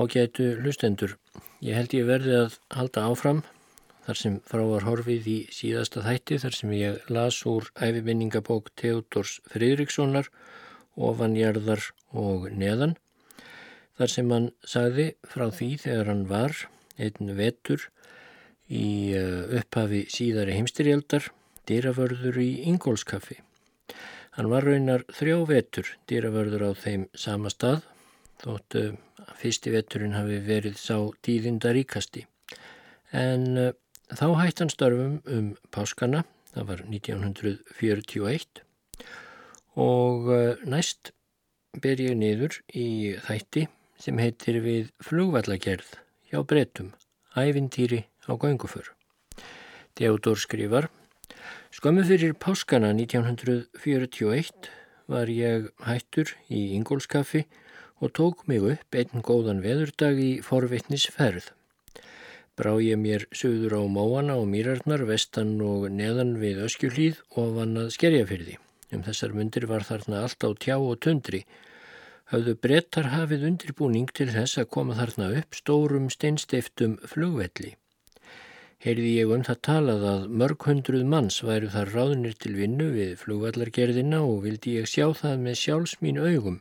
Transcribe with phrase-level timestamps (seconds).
[0.00, 1.18] Ágætu lustendur,
[1.60, 3.42] ég held ég verði að halda áfram
[4.06, 9.34] þar sem frá var horfið í síðasta þætti þar sem ég las úr æfiminningabók Theodors
[9.52, 10.30] Fridrikssonar
[10.96, 11.84] ofanjarðar
[12.16, 12.96] og neðan
[14.00, 16.56] þar sem hann sagði frá því þegar hann var
[16.96, 17.84] einn vetur
[18.72, 21.28] í eh, upphafi síðari heimstyrjaldar
[21.68, 23.36] dýravörður í Ingólskaffi.
[24.38, 27.84] Hann var raunar þrjá vetur dýravörður á þeim sama stað
[28.40, 28.82] þóttu
[29.20, 32.26] að fyrsti veturinn hafi verið sá tíðinda ríkasti.
[33.12, 33.72] En uh,
[34.10, 36.24] þá hætti hann störfum um páskana,
[36.54, 38.62] það var 1941
[39.80, 41.12] og uh, næst
[41.80, 43.66] ber ég niður í þætti
[44.00, 45.92] sem heitir við flugvallagerð
[46.30, 46.94] hjá brettum,
[47.36, 48.90] ævintýri á gönguför.
[49.94, 50.88] Theodor skrifar
[51.70, 54.70] Skömmu fyrir páskana 1941
[55.10, 57.44] var ég hættur í Ingólskaffi
[58.00, 61.50] og tók mig upp einn góðan veðurdag í forvittnisferð.
[62.56, 67.76] Brá ég mér söður á móana og mýrarnar vestan og neðan við öskjuhlýð og vann
[67.80, 68.56] að skerja fyrir því.
[68.96, 71.44] Um þessar myndir var þarna allt á tjá og tundri.
[72.32, 77.76] Hafðu brettar hafið undirbúning til þess að koma þarna upp stórum steinsteiftum flugvelli.
[78.80, 83.16] Heyrði ég um það talað að mörg hundruð manns væru þar ráðnir til vinnu við
[83.24, 86.60] flugvallargerðina og vildi ég sjá það með sjálfs mín augum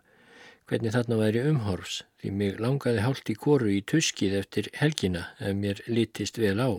[0.70, 5.58] hvernig þarna væri umhorfs því mig langaði hálft í koru í tuskið eftir helgina ef
[5.58, 6.70] mér litist vel á.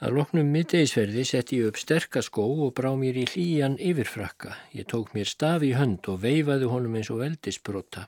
[0.00, 4.54] Að loknum middeisverði sett ég upp sterkaskó og brá mér í hlýjan yfirfrakka.
[4.72, 8.06] Ég tók mér staf í hönd og veifaði honum eins og veldisbrota.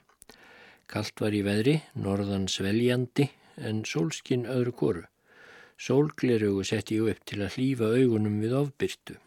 [0.88, 3.28] Kalt var í veðri, norðan sveljandi
[3.60, 5.04] en sólskinn öðru koru.
[5.76, 9.20] Sólglerugu sett ég upp til að hlýfa augunum við ofbyrtu.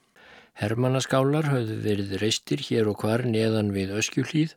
[0.56, 4.54] Hermannaskálar höfðu verið reistir hér og hvar neðan við öskjuhlýð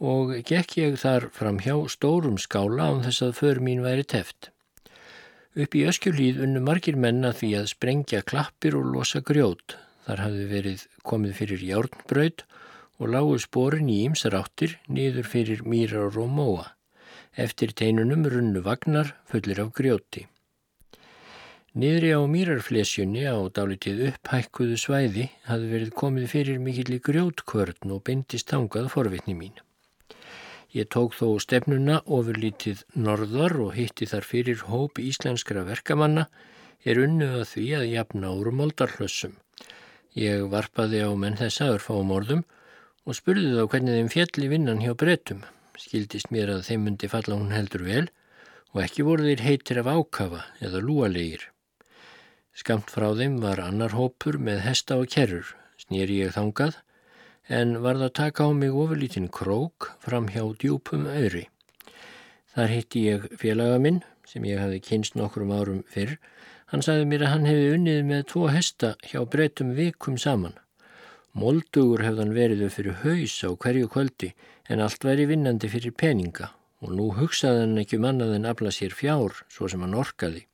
[0.00, 4.50] og gekk ég þar fram hjá stórum skála án þess að för mín væri teft.
[5.56, 9.76] Upp í öskjuhlýð unnu margir menna því að sprengja klappir og losa grjót.
[10.04, 12.44] Þar hafði verið komið fyrir járnbraut
[13.00, 16.66] og lágu sporin í ýmsar áttir niður fyrir mýrar og móa.
[17.32, 20.26] Eftir teinunum runnu vagnar fullir af grjóti.
[21.70, 28.00] Niðri á mýrarflesjunni á dálitið upphækkuðu svæði hafði verið komið fyrir mikill í grjótkvörn og
[28.08, 29.54] bindist tangað forvitni mín.
[30.74, 36.24] Ég tók þó stefnuna ofurlítið norðar og hitti þar fyrir hóp íslenskra verkamanna
[36.82, 39.38] er unnu að því að jafna úr moldarhlössum.
[40.18, 42.42] Ég varpaði á menn þess aður fáum orðum
[43.06, 45.46] og spurði þá hvernig þeim fjalli vinnan hjá brettum.
[45.78, 48.04] Skildist mér að þeim myndi falla hún heldur vel
[48.74, 51.46] og ekki voru þeir heitir af ákafa eða lúalegir.
[52.60, 55.46] Skamt frá þeim var annar hópur með hesta og kerrur,
[55.80, 56.74] snýri ég þangað,
[57.48, 61.46] en varð að taka á mig ofurlítinn krók fram hjá djúpum öyri.
[62.52, 66.18] Þar hitti ég félaga minn, sem ég hafi kynst nokkrum árum fyrr.
[66.68, 70.58] Hann sagði mér að hann hefði unnið með tvo hesta hjá breytum vikum saman.
[71.32, 74.34] Moldugur hefðan veriðu fyrir haus á hverju kvöldi,
[74.68, 76.52] en allt væri vinnandi fyrir peninga
[76.84, 80.49] og nú hugsaði hann ekki um annað en afla sér fjár, svo sem hann orkaði.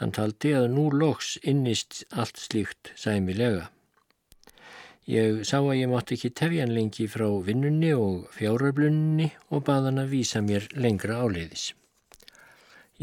[0.00, 3.68] Hann taldi að nú loks innist allt slíkt sæmilega.
[5.04, 9.90] Ég sá að ég mátti ekki tefja hann lengi frá vinnunni og fjáröflunni og bað
[9.90, 11.74] hann að vísa mér lengra áleiðis.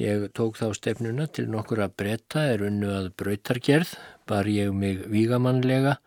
[0.01, 3.93] Ég tók þá stefnuna til nokkur að bretta er unnu að brautargerð,
[4.25, 5.97] bar ég mig vígamannlega,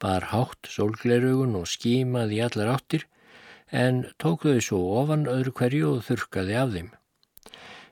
[0.00, 3.04] bar hátt sólglerugun og skímaði allar áttir,
[3.70, 6.92] en tók þau svo ofan öðru hverju og þurkaði af þeim.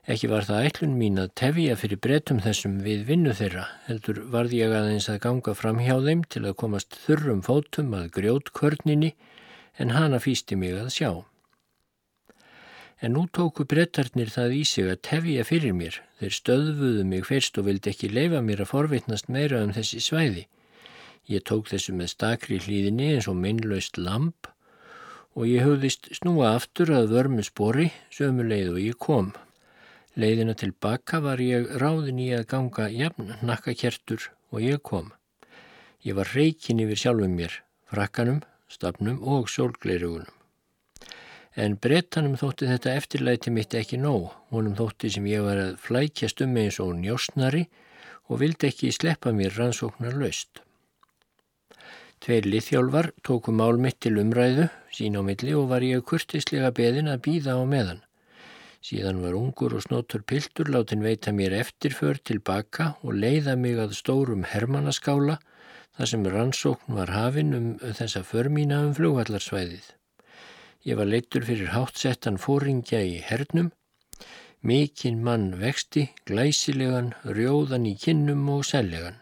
[0.03, 4.57] Ekki var það ætlun mín að tefja fyrir breytum þessum við vinnu þeirra, heldur varði
[4.59, 9.13] ég aðeins að ganga fram hjá þeim til að komast þurrum fótum að grjót körninni
[9.79, 11.11] en hana fýsti mig að sjá.
[12.99, 17.61] En nú tóku breytarnir það í sig að tefja fyrir mér, þeir stöðfuðu mig fyrst
[17.61, 20.45] og vildi ekki leifa mér að forvitnast meira um þessi svæði.
[21.31, 24.51] Ég tók þessu með stakri hlýðinni eins og minnlaust lamp
[25.31, 29.31] og ég höfðist snúa aftur að vörmu spori sömuleið og ég kom.
[30.13, 35.07] Leiðina tilbaka var ég ráðin í að ganga jafn nakkakertur og ég kom.
[36.05, 37.55] Ég var reikin yfir sjálfum mér,
[37.89, 40.29] frakkanum, stafnum og sólgleirugunum.
[41.57, 46.45] En brettanum þótti þetta eftirlæti mitt ekki nóg, honum þótti sem ég var að flækjast
[46.45, 47.65] um eins og njósnari
[48.29, 50.61] og vildi ekki sleppa mér rannsóknar laust.
[52.21, 57.09] Tveir liðhjálfar tóku mál mitt til umræðu, sín á milli og var ég kurtislega beðin
[57.09, 58.05] að býða á meðan.
[58.83, 63.95] Síðan var ungur og snótur piltur látin veita mér eftirför tilbaka og leiða mig að
[63.95, 65.37] stórum hermannaskála
[65.95, 69.87] þar sem rannsókn var hafinn um þessa förmína um flugvallarsvæðið.
[70.83, 73.71] Ég var leittur fyrir hátsettan fóringja í hernum,
[74.59, 79.21] mikinn mann vexti, glæsilegan, rjóðan í kinnum og sellegan.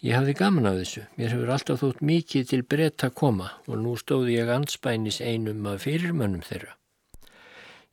[0.00, 3.98] Ég hafði gaman af þessu, mér hefur alltaf þótt mikið til breyta koma og nú
[3.98, 6.76] stóði ég anspænis einum af fyrirmönnum þeirra.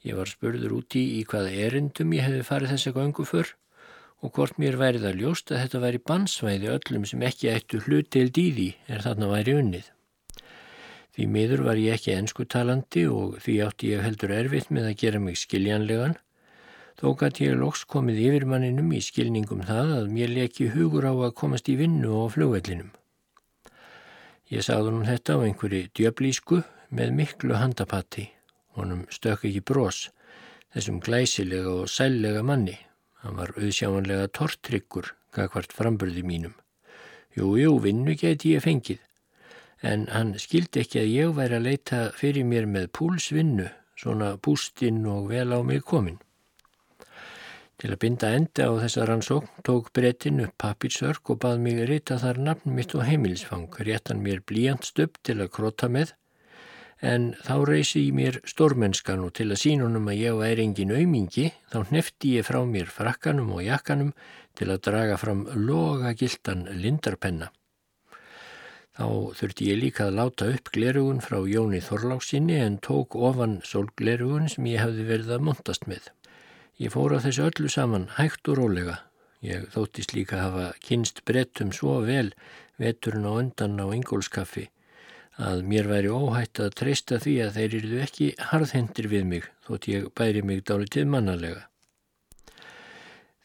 [0.05, 3.55] Ég var spurður úti í hvaða erindum ég hefði farið þessa gangu fyrr
[4.21, 8.37] og hvort mér værið að ljóst að þetta væri bansvæði öllum sem ekki ættu hlutild
[8.41, 9.89] í því er þarna væri unnið.
[11.17, 14.99] Því miður var ég ekki ennsku talandi og því átti ég heldur erfitt með að
[15.01, 16.13] gera mig skiljanlegan,
[16.97, 21.35] þó gæti ég loks komið yfirmanninum í skilningum það að mér leki hugur á að
[21.41, 22.93] komast í vinnu á flugvellinum.
[24.53, 26.61] Ég sagði hún þetta á einhverju djöblísku
[26.93, 28.29] með miklu handapatti,
[28.77, 30.07] honum stök ekki brós,
[30.75, 32.77] þessum glæsilega og sællega manni.
[33.23, 36.53] Hann var auðsjámanlega tortryggur, gagvart framburði mínum.
[37.37, 39.01] Jú, jú, vinnu geti ég fengið.
[39.85, 45.03] En hann skildi ekki að ég væri að leita fyrir mér með púlsvinnu, svona bústinn
[45.09, 46.17] og vel á mig komin.
[47.77, 52.17] Til að binda enda á þessa rannsókn tók breytin upp pappirsörk og bað mig rita
[52.17, 56.15] þar nafn mitt og heimilisfang, réttan mér blíjantstöpp til að krota með
[57.01, 61.51] en þá reysi ég mér stórmennskan og til að sínunum að ég væri engin aumingi
[61.69, 64.13] þá hnefti ég frá mér frakkanum og jakkanum
[64.57, 67.51] til að draga fram loga gildan lindarpenna.
[68.97, 69.05] Þá
[69.37, 74.65] þurfti ég líka að láta upp glerugun frá Jóni Þorláksinni en tók ofan sólglerugun sem
[74.65, 76.07] ég hefði verið að montast með.
[76.81, 79.03] Ég fór á þessu öllu saman hægt og rólega.
[79.45, 82.31] Ég þóttist líka að hafa kynst brettum svo vel
[82.81, 84.65] veturinn á undan á Ingólskaffi
[85.37, 89.87] að mér væri óhætt að treysta því að þeir eruðu ekki harðhendir við mig þótt
[89.91, 91.67] ég bæri mig dálitið mannalega.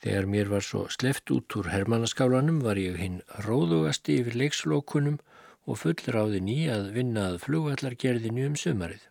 [0.02, 5.20] Þegar mér var svo sleft út úr hermannaskálanum var ég hinn róðugasti yfir leikslókunum
[5.68, 9.04] og fullráðin í að vinna að flugvallargerðinu um sumarið.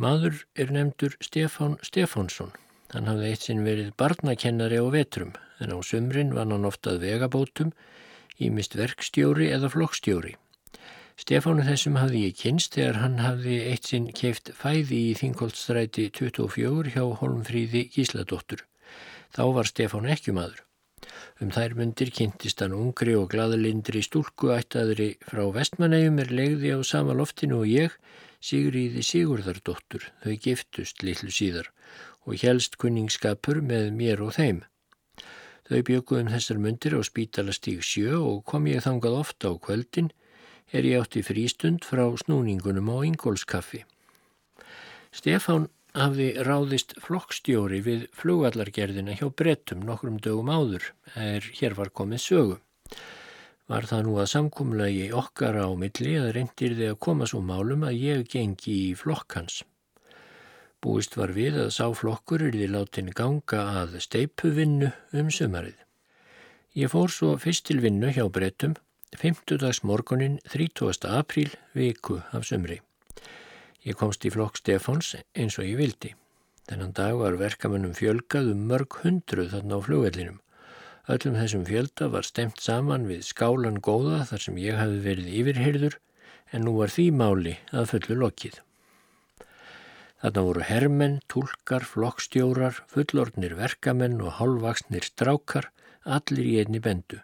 [0.00, 2.54] Maður er nefndur Stefán Stefánsson.
[2.94, 7.74] Hann hafði eitt sinn verið barnakennari á vetrum en á sumrin vann hann oftað vegabótum,
[8.40, 10.36] ímist verkstjóri eða flokkstjóri.
[11.22, 16.94] Stefánu þessum hafði ég kynst þegar hann hafði eitt sinn keift fæði í Þingoltstræti 24
[16.96, 18.64] hjá Holmfríði Gísladóttur.
[19.30, 20.64] Þá var Stefánu ekki maður.
[21.38, 26.82] Um þær myndir kynntist hann ungri og gladalindri stúlku ættaðri frá vestmanægum er legði á
[26.82, 27.94] sama loftinu og ég,
[28.42, 31.68] Sigriði Sigurðardóttur, þau giftust litlu síðar
[32.26, 34.64] og helst kunningskapur með mér og þeim.
[35.70, 40.10] Þau bjökuðum þessar myndir á spítalastíg sjö og kom ég þangað ofta á kvöldin
[40.72, 43.84] er ég átti frístund frá snúningunum á Ingólskaffi.
[45.12, 52.24] Stefán hafði ráðist flokkstjóri við flugvallargerðina hjá brettum nokkrum dögum áður, er hér var komið
[52.24, 52.56] sögu.
[53.68, 57.84] Var það nú að samkumlagi okkar á milli að reyndir þið að koma svo málum
[57.88, 59.62] að ég gengi í flokkans.
[60.82, 65.76] Búist var við að sá flokkur er því látin ganga að steipuvinnu um sumarið.
[66.74, 68.74] Ég fór svo fyrst til vinnu hjá brettum
[69.12, 71.04] Femtudags morgunin 30.
[71.04, 72.78] apríl viku af sömri.
[73.84, 76.14] Ég komst í flokk Stefáns eins og ég vildi.
[76.70, 80.38] Þennan dag var verkamönnum fjölgað um mörg hundruð þarna á flugvellinum.
[81.12, 85.98] Öllum þessum fjölda var stemt saman við skálan góða þar sem ég hafi verið yfirhyrður
[86.52, 88.56] en nú var því máli að fullu lokið.
[90.22, 95.68] Þarna voru hermenn, tólkar, flokkstjórar, fullordnir verkamenn og hálfvaksnir strákar,
[96.06, 97.20] allir í einni bendu.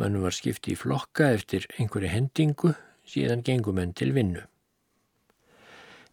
[0.00, 2.70] Mönnum var skipti í flokka eftir einhverju hendingu,
[3.04, 4.46] síðan gengum menn til vinnu.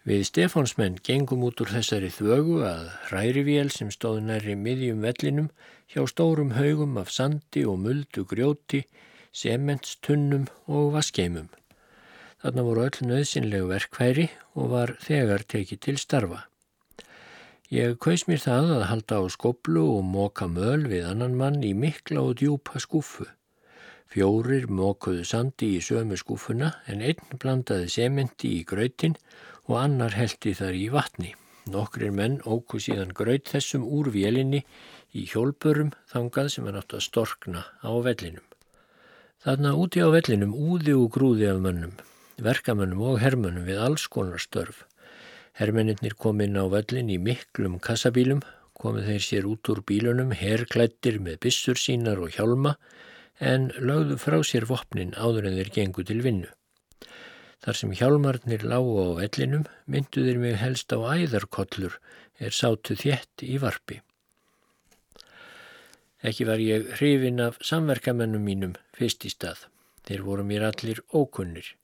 [0.08, 5.48] Við Stefánsmenn gengum út úr þessari þvögu að hrærivél sem stóð næri miðjum vellinum
[5.92, 8.84] hjá stórum haugum af sandi og muldu grjóti,
[9.32, 11.48] sementstunnum og vaskeimum.
[12.44, 16.44] Þarna voru öll nöðsynlegu verkværi og var þegar tekið til starfa.
[17.72, 21.72] Ég kaus mér það að halda á skoblu og móka möl við annan mann í
[21.76, 23.28] mikla og djúpa skúfu.
[24.08, 29.18] Fjórir mókuðu sandi í sömu skúfuna en einn blandaði sementi í gröytin
[29.68, 31.34] og annar heldi þar í vatni.
[31.68, 34.62] Nokkrir menn óku síðan gröyt þessum úr vélinni
[35.12, 38.46] í hjólpurum þangað sem er nátt að storkna á vellinum.
[39.44, 41.98] Þarna úti á vellinum úði og grúði af mönnum,
[42.40, 44.86] verkamönnum og hermönnum við alls konar störf.
[45.60, 48.40] Hermennir kom inn á vellin í miklum kassabílum,
[48.78, 52.78] komið þeir sér út úr bílunum, herrklættir með bissur sínar og hjálma,
[53.40, 56.50] en lögðu frá sér vopnin áður en þeir gengu til vinnu.
[57.64, 61.98] Þar sem hjálmarnir lágu á vellinum mynduðir mig helst á æðarkollur
[62.40, 64.02] er sátu þjett í varpi.
[66.26, 69.68] Ekki var ég hrifin af samverkamennum mínum fyrst í stað.
[70.08, 71.76] Þeir voru mér allir ókunnir.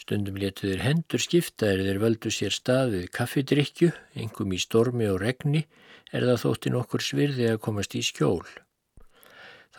[0.00, 5.06] Stundum letu þeir hendur skipta er þeir völdu sér stað við kaffidrykju, engum í stormi
[5.10, 5.66] og regni,
[6.10, 8.42] er það þótti nokkur svirði að komast í skjól.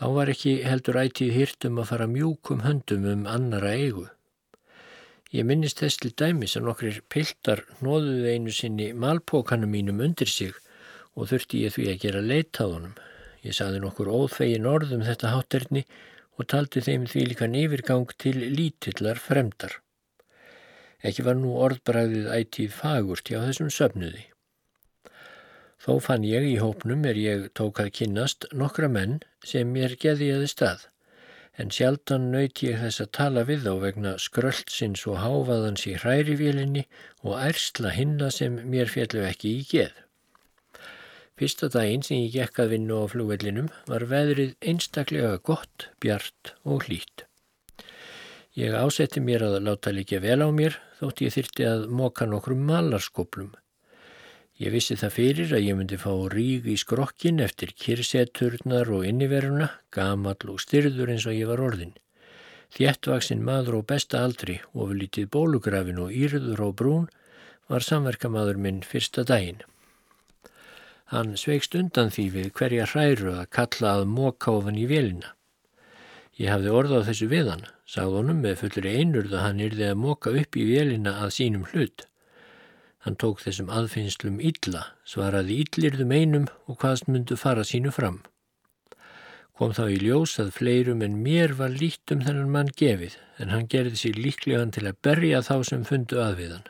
[0.00, 4.06] Þá var ekki heldur ætið hýrtum að fara mjúkum höndum um annara eigu.
[5.36, 10.56] Ég minnist þess til dæmis að nokkrir piltar nóðuði einu sinni malpókanum mínum undir sig
[11.12, 12.96] og þurfti ég því að gera leitaðunum.
[13.44, 15.84] Ég saði nokkur óþvegin orðum þetta hátterni
[16.40, 19.76] og taldi þeim því líka nefirgang til lítillar fremdar.
[21.04, 24.29] Ekki var nú orðbræðið ætíð fagurt hjá þessum söfnuði.
[25.80, 29.20] Þó fann ég í hópnum er ég tók að kynnast nokkra menn
[29.52, 30.82] sem mér geðiði stað,
[31.56, 36.84] en sjaldan nöyt ég þess að tala við þá vegna skröldsins og háfaðans í hrærivélinni
[37.24, 39.94] og ærsla hinna sem mér fjallu ekki í geð.
[41.40, 46.84] Fyrsta daginn sem ég gekk að vinna á flugvellinum var veðrið einstaklega gott, bjart og
[46.84, 47.24] hlýtt.
[48.60, 52.68] Ég ásetti mér að láta líka vel á mér þótt ég þyrti að móka nokkrum
[52.68, 53.54] malarskoplum.
[54.60, 59.70] Ég vissi það fyrir að ég myndi fá ríg í skrokkin eftir kirseturnar og inniveruna,
[59.88, 61.94] gamall og styrður eins og ég var orðin.
[62.76, 67.08] Þjættvaksinn maður á besta aldri, ofurlítið bólugrafin og írður á brún
[67.72, 69.64] var samverkamaður minn fyrsta daginn.
[71.08, 75.32] Hann sveikst undan því við hverja hræru að kalla að móka ofan í velina.
[76.36, 79.98] Ég hafði orðað þessu við hann, sagði honum með fullri einurð að hann yrði að
[80.04, 82.09] móka upp í velina að sínum hlut.
[83.00, 88.20] Hann tók þessum aðfinnslum illa, svaraði illirðum einum og hvaðst myndu fara sínu fram.
[89.56, 93.52] Kom þá í ljós að fleirum en mér var líkt um þennan mann gefið, en
[93.52, 96.68] hann gerði sér líklegan til að berja þá sem fundu að við hann.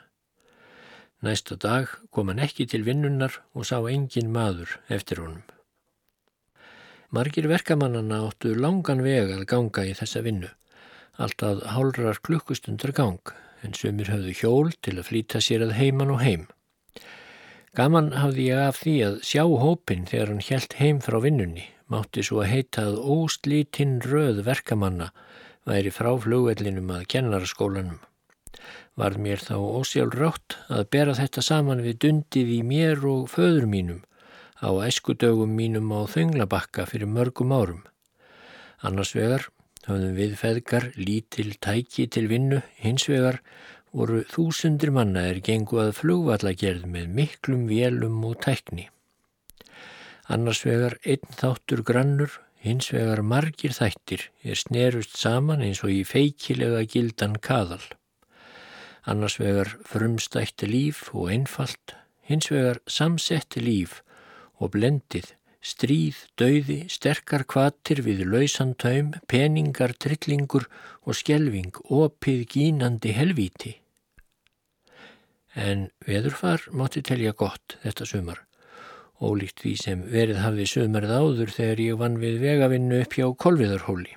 [1.26, 5.42] Næsta dag kom hann ekki til vinnunnar og sá engin maður eftir honum.
[7.10, 10.50] Margir verkamannana áttu langan veg að ganga í þessa vinnu,
[11.18, 16.22] alltaf hálrar klukkustundar gang, en sumir höfðu hjól til að flýta sér að heiman og
[16.24, 16.46] heim.
[17.76, 22.24] Gaman hafði ég af því að sjá hópin þegar hann helt heim frá vinnunni, mátti
[22.26, 25.10] svo að heita að óslítinn röð verkamanna
[25.68, 28.00] væri frá flugvellinum að kennaraskólanum
[29.00, 34.02] var mér þá ósjálfrátt að bera þetta saman við dundið í mér og föður mínum
[34.60, 37.80] á æskudögum mínum á þönglabakka fyrir mörgum árum.
[38.84, 39.46] Annars vegar
[39.88, 43.40] höfðum við feðgar lítil tæki til vinnu, hins vegar
[43.92, 48.88] voru þúsundir manna er gengu að flugvallagerð með miklum vélum og tækni.
[50.30, 56.04] Annars vegar einn þáttur grannur, hins vegar margir þættir er snerust saman eins og í
[56.06, 57.82] feikilega gildan kaðal
[59.10, 61.94] annars vegar frumstætti líf og einfalt,
[62.28, 64.00] hins vegar samsetti líf
[64.60, 70.66] og blendið, stríð, dauði, sterkar kvatir við lausan taum, peningar, trillingur
[71.04, 73.74] og skjelving, opið gínandi helvíti.
[75.54, 78.44] En veðurfar mátti telja gott þetta sumar,
[79.20, 84.16] ólíkt því sem verið hafið sumarð áður þegar ég vann við vegavinnu upp hjá kolviðarhóli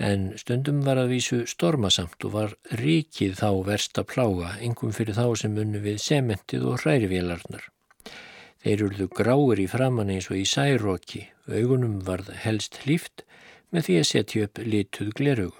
[0.00, 5.26] en stundum var að vísu stormasamt og var ríkið þá versta plága, engum fyrir þá
[5.42, 7.66] sem unnu við sementið og hrærivélarnar.
[8.60, 13.24] Þeir urðu gráir í framann eins og í særóki, augunum varð helst hlýft
[13.72, 15.56] með því að setja upp lituð gleraugu.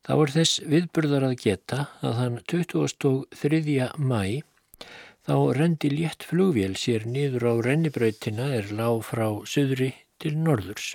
[0.00, 3.90] Þá er þess viðburðar að geta að þann 23.
[4.00, 4.22] mæ
[5.28, 10.94] þá rendi létt flugvél sér niður á rennibrautina er lág frá söðri til norðurs.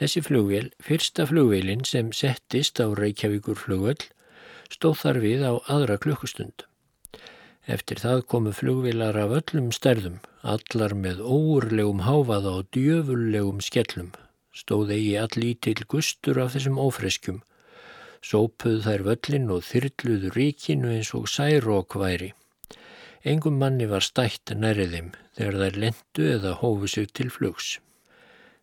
[0.00, 4.00] Þessi flugvél, fyrsta flugvélinn sem settist á Reykjavíkur flugvöll,
[4.72, 6.64] stóð þar við á aðra klukkustund.
[7.68, 14.10] Eftir það komu flugvélar af öllum stærðum, allar með óurlegum háfaða og djöfullegum skellum,
[14.56, 17.42] stóð eigi allítill gustur af þessum ófreskjum,
[18.24, 22.32] sópuð þær völlin og þyrluðu ríkinu eins og særók væri.
[23.24, 27.76] Engum manni var stætt nærriðim þegar þær lendu eða hófu sig til flugs.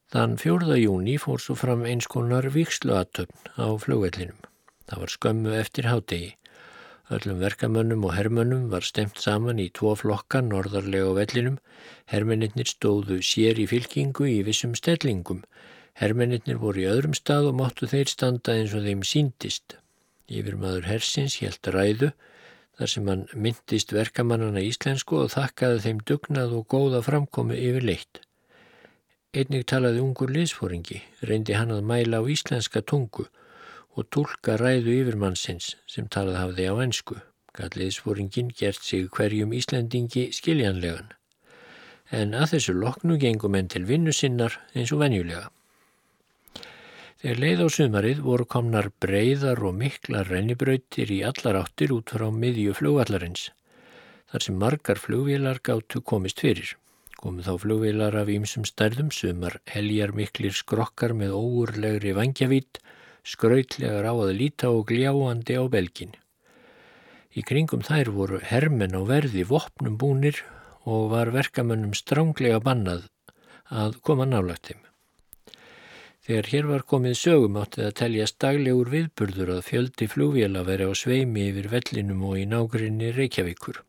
[0.09, 0.77] Þann 4.
[0.81, 4.39] júni fór svo fram eins konar viksluatöfn á flugvellinum.
[4.87, 6.29] Það var skömmu eftir hádegi.
[7.07, 11.55] Öllum verkamönnum og hermönnum var stemt saman í tvo flokka norðarlega á vellinum.
[12.11, 15.45] Hermennir stóðu sér í fylkingu í vissum stellingum.
[15.95, 19.77] Hermennir voru í öðrum stað og máttu þeir standa eins og þeim síndist.
[20.27, 22.11] Yfir maður hersins helt ræðu
[22.77, 28.19] þar sem hann myndist verkamannana íslensku og þakkaði þeim dugnað og góða framkomi yfir leitt.
[29.31, 33.29] Einnig talaði ungur liðsfóringi, reyndi hann að mæla á íslenska tungu
[33.97, 37.17] og tólka ræðu yfirmannsins sem talað hafði á ennsku.
[37.57, 41.09] Gall liðsfóringin gert sig hverjum Íslandingi skiljanlegan.
[42.13, 45.49] En að þessu loknu gengum enn til vinnu sinnar eins og venjulega.
[47.17, 52.27] Þegar leið á sumarið voru komnar breyðar og mikla rennibrautir í allar áttir út frá
[52.29, 53.47] miðju flugvallarins,
[54.29, 56.75] þar sem margar flugvélar gáttu komist fyrir.
[57.17, 62.77] Komu þá flugvélar af ýmsum stærðum, sumar heljar miklir skrokkar með óurlegri vangjavítt,
[63.27, 66.15] skrautlegar á að líta og gljáandi á belgin.
[67.37, 70.41] Í kringum þær voru hermen á verði vopnum búnir
[70.87, 73.07] og var verkamönnum stránglega bannað
[73.67, 74.83] að koma nálagt þeim.
[76.27, 80.89] Þegar hér var komið sögum átti að teljast daglegur viðburður að fjöldi flugvél að vera
[80.91, 83.86] á sveimi yfir vellinum og í nágrinni Reykjavíkur.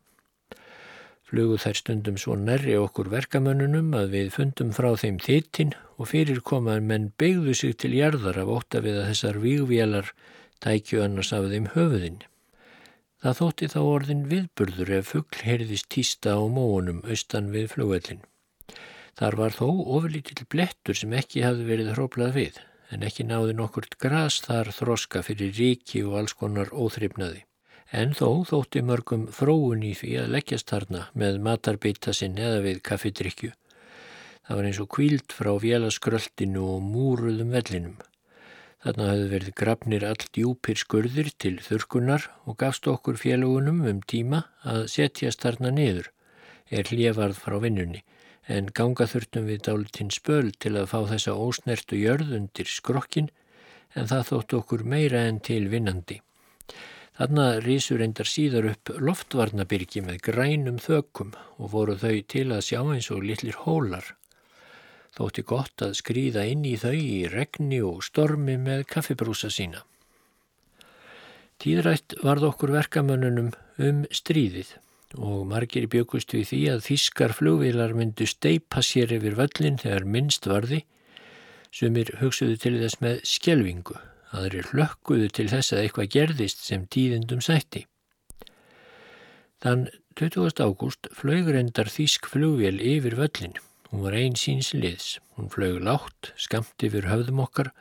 [1.29, 6.39] Flugu þær stundum svo nærri okkur verkamönnunum að við fundum frá þeim þittin og fyrir
[6.41, 10.09] komaður menn beigðu sig til jarðar af óta við að þessar vígvélar
[10.65, 12.23] tækju annars af þeim höfuðinn.
[13.21, 18.23] Það þótti þá orðin viðburður ef fuggl heyrðist týsta á móunum austan við flugvellin.
[19.19, 22.57] Þar var þó ofurlítill blettur sem ekki hafði verið hróplað við,
[22.89, 27.43] en ekki náði nokkurt gras þar þroska fyrir ríki og alls konar óþryfnaði.
[27.91, 32.83] En þó þótti mörgum fróun í því að leggjast þarna með matarbita sinn eða við
[32.85, 33.49] kaffidrykju.
[34.45, 37.97] Það var eins og kvíld frá vélaskröldinu og múruðum vellinum.
[38.79, 44.45] Þarna hafði verið grafnir allt djúpir skurðir til þurkunar og gafst okkur félagunum um tíma
[44.63, 46.07] að setjast þarna niður,
[46.69, 48.05] er hljefarð frá vinnunni
[48.49, 53.29] en ganga þurftum við dálitinn spöl til að fá þessa ósnertu jörð undir skrokkin
[53.93, 56.17] en það þótt okkur meira en til vinnandi.
[57.19, 62.79] Þarna rísur endar síðar upp loftvarnabyrgi með grænum þökkum og voru þau til að sjá
[62.79, 64.05] eins og litlir hólar.
[65.17, 69.81] Þótti gott að skrýða inn í þau í regni og stormi með kaffibrúsa sína.
[71.59, 73.49] Tíðrætt varð okkur verkamönnunum
[73.83, 74.77] um stríðið
[75.19, 80.47] og margir bjökust við því að þískar flugvilar myndu steipa sér yfir völlin þegar minnst
[80.47, 80.85] varði
[81.67, 83.99] sumir hugsuðu til þess með skjelvingu
[84.35, 87.85] aðrir hlökkuðu til þess að eitthvað gerðist sem tíðindum sætti.
[89.59, 89.89] Þann
[90.19, 90.61] 20.
[90.63, 93.57] ágúst flög reyndar þísk flugvél yfir völlin.
[93.89, 95.17] Hún var einn síns liðs.
[95.35, 97.73] Hún flög látt, skamt yfir höfðum okkar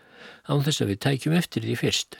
[0.49, 2.19] án þess að við tækjum eftir því fyrst.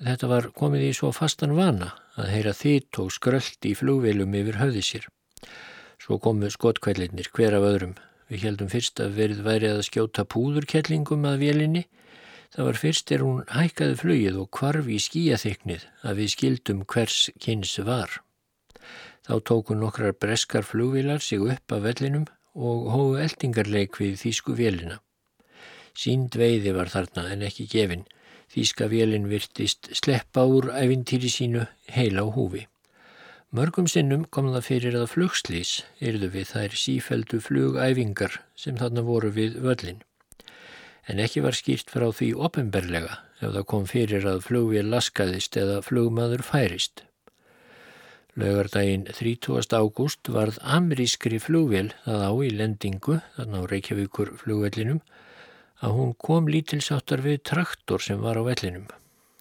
[0.00, 4.56] Þetta var komið í svo fastan vana að heyra þitt og skröld í flugvelum yfir
[4.60, 5.08] höfði sér.
[6.00, 7.94] Svo komu skotkvellinir hver af öðrum.
[8.30, 11.84] Við heldum fyrst að verið væri að skjóta púðurkellingum að vélinni.
[12.50, 17.18] Það var fyrst er hún hækkaði flugið og kvarf í skíaþyknið að við skildum hvers
[17.38, 18.20] kynns var.
[19.26, 24.98] Þá tóku nokkrar breskar flugvilar sig upp af vellinum og hóðu eldingarleik við þýsku vélina.
[25.94, 28.08] Sínd veiði var þarna en ekki gefinn
[28.50, 32.64] Þíska vélinn virtist sleppa úr æfintýri sínu heila á húfi.
[33.54, 35.70] Mörgum sinnum kom það fyrir að flugslís
[36.02, 40.02] yrðu við þær sífældu flugæfingar sem þarna voru við völlin.
[41.10, 45.80] En ekki var skýrt frá því opimberlega ef það kom fyrir að flugvél laskaðist eða
[45.82, 47.02] flugmaður færist.
[48.38, 49.74] Laugardaginn 30.
[49.74, 55.00] ágúst varð amerískri flugvél það á í lendingu, þarna á Reykjavíkur flugvellinum,
[55.82, 58.86] að hún kom lítilsáttar við traktor sem var á vellinum.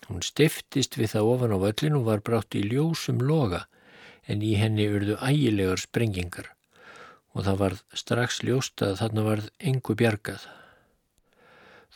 [0.09, 3.67] Hún stiftist við það ofan á vellinu og var brátt í ljósum loga
[4.25, 6.55] en í henni urðu ægilegar sprengingar
[7.37, 10.47] og það varð strax ljóst að þarna varð engu bjargað.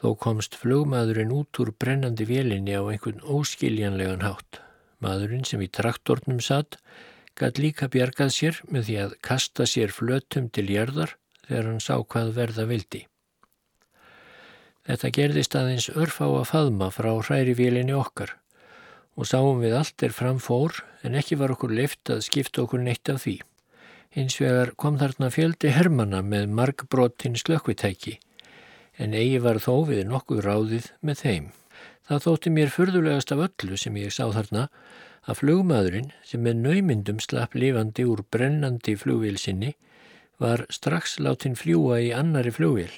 [0.04, 4.58] Þó komst flugmaðurinn út úr brennandi vélinni á einhvern óskiljanlegan hátt.
[5.00, 6.76] Maðurinn sem í traktornum satt
[7.39, 11.13] gætt líka bjargað sér með því að kasta sér flötum til jörðar
[11.46, 13.02] þegar hann sá hvað verða vildi.
[14.84, 18.36] Þetta gerðist aðeins örfá að faðma frá hrærivílinni okkar
[19.16, 23.08] og sáum við allt er framfór en ekki var okkur lift að skipta okkur neitt
[23.08, 23.38] af því.
[24.12, 28.18] Hins vegar kom þarna fjöldi hermana með markbrottin slökkvitæki
[28.98, 31.48] en eigi var þó við nokkuð ráðið með þeim.
[32.04, 34.68] Það þótti mér fyrðulegast af öllu sem ég sá þarna
[35.24, 39.72] að flugmaðurinn sem með naumindum slapp lifandi úr brennandi flugvílsinni
[40.42, 42.92] var strax látin fljúa í annari flugvíl.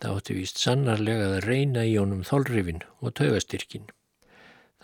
[0.00, 3.86] Það átti víst sannarlega að reyna í honum þólrifin og taugastyrkin.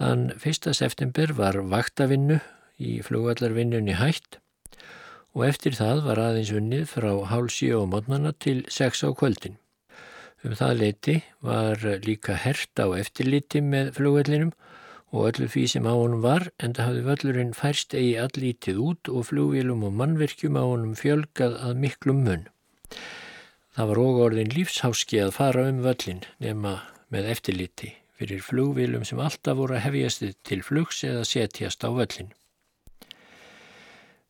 [0.01, 0.73] Þann 1.
[0.77, 2.41] september var vaktavinnu
[2.81, 4.39] í flugvallarvinnunni hætt
[5.33, 9.57] og eftir það var aðeins unnið frá hálsí og mótnana til 6 á kvöldin.
[10.43, 14.51] Um það leiti var líka hert á eftirliti með flugvallinum
[15.13, 19.11] og öllu því sem á honum var en það hafði völlurinn færst eigi allítið út
[19.13, 22.47] og flugvílum og mannverkjum á honum fjölgað að miklum munn.
[23.77, 26.79] Það var ógorðin lífsháski að fara um völlin nema
[27.13, 32.33] með eftirliti fyrir flugvílum sem alltaf voru að hefjast til flugs eða setjast á völlin.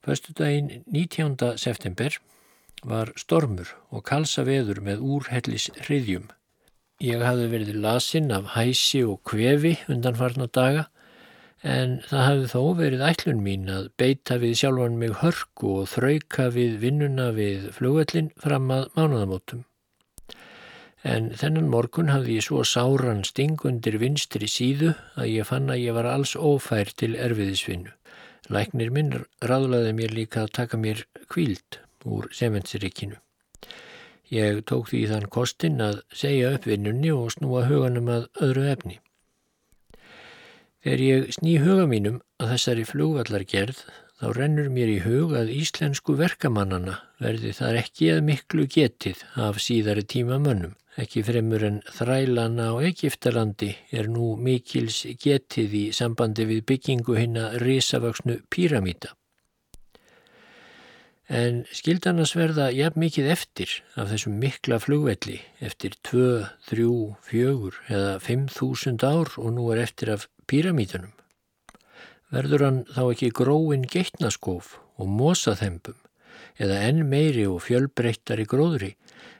[0.03, 1.57] Föstu daginn 19.
[1.57, 2.19] september
[2.89, 6.29] var stormur og kalsa veður með úrhellis hriðjum.
[7.03, 10.87] Ég hafði verið lasinn af hæsi og kvefi undan farna daga
[11.63, 16.49] en það hafði þó verið ætlun mín að beita við sjálfan mig hörku og þrauka
[16.55, 19.65] við vinnuna við flugvellin fram að mánuðamótum.
[21.03, 25.97] En þennan morgun hafði ég svo sáran stingundir vinstri síðu að ég fann að ég
[25.99, 27.91] var alls ófær til erfiðisvinnu.
[28.51, 33.19] Læknir minn ráðlaði mér líka að taka mér kvíld úr sementsrikinu.
[34.33, 39.01] Ég tók því þann kostinn að segja upp vinnunni og snúa huganum að öðru efni.
[40.83, 43.83] Þegar ég sný huga mínum að þessari flugvallargerð
[44.23, 49.61] þá rennur mér í hug að íslensku verkamannana verði þar ekki að miklu getið af
[49.63, 50.75] síðari tíma mönnum.
[51.01, 57.39] Ekki fremur en þrælana á Egiptalandi er nú mikils getið í sambandi við byggingu hinn
[57.41, 59.15] að risavöksnu píramíta.
[61.31, 66.25] En skildanas verða jafn mikið eftir af þessum mikla flugvelli eftir 2,
[66.67, 66.87] 3,
[67.29, 71.13] 4 eða 5.000 ár og nú er eftir af píramítunum.
[72.33, 75.99] Verður hann þá ekki gróin geitnaskóf og mosaþempum
[76.59, 78.95] eða enn meiri og fjölbreyttari gróðri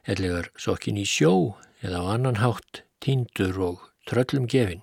[0.07, 4.83] ellegar sokkin í sjó eða á annan hátt, tindur og tröllum gefin.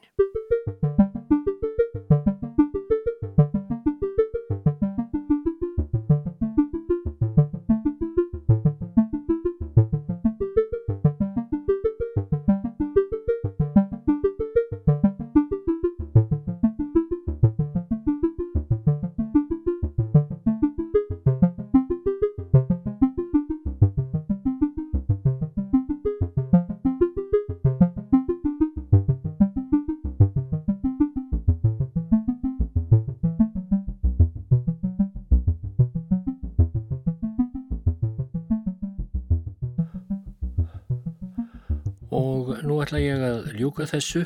[43.79, 44.21] Ljúka þessu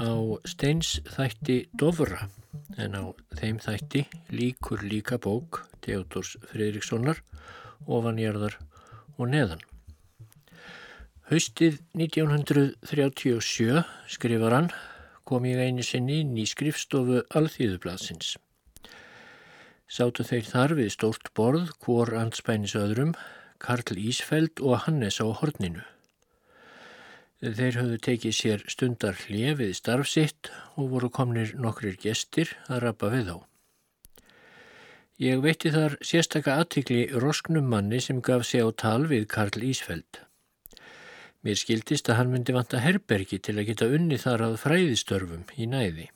[0.00, 0.16] á
[0.48, 2.24] steins þætti Dovra
[2.80, 3.04] en á
[3.36, 7.20] þeim þætti líkur líka bók Theodors Fridrikssonar
[7.84, 8.56] ofanjarðar
[9.18, 9.60] og neðan.
[11.28, 14.72] Haustið 1937 skrifar hann
[15.28, 18.38] kom ég einu sinni inn í skrifstofu Alþýðublasins.
[19.84, 23.12] Sátu þeir þar við stórt borð hvor anspænis öðrum,
[23.60, 25.84] Karl Ísfeld og Hannes á horninu.
[27.42, 33.32] Þeir höfðu tekið sér stundar hlifið starfsitt og voru komnir nokkrir gestir að rappa við
[33.32, 33.36] þá.
[35.22, 40.24] Ég veitti þar sérstakka aðtikli rosknum manni sem gaf sig á tal við Karl Ísfeld.
[41.44, 45.68] Mér skildist að hann myndi vanta herbergi til að geta unni þar að fræðistörfum í
[45.70, 46.08] næði.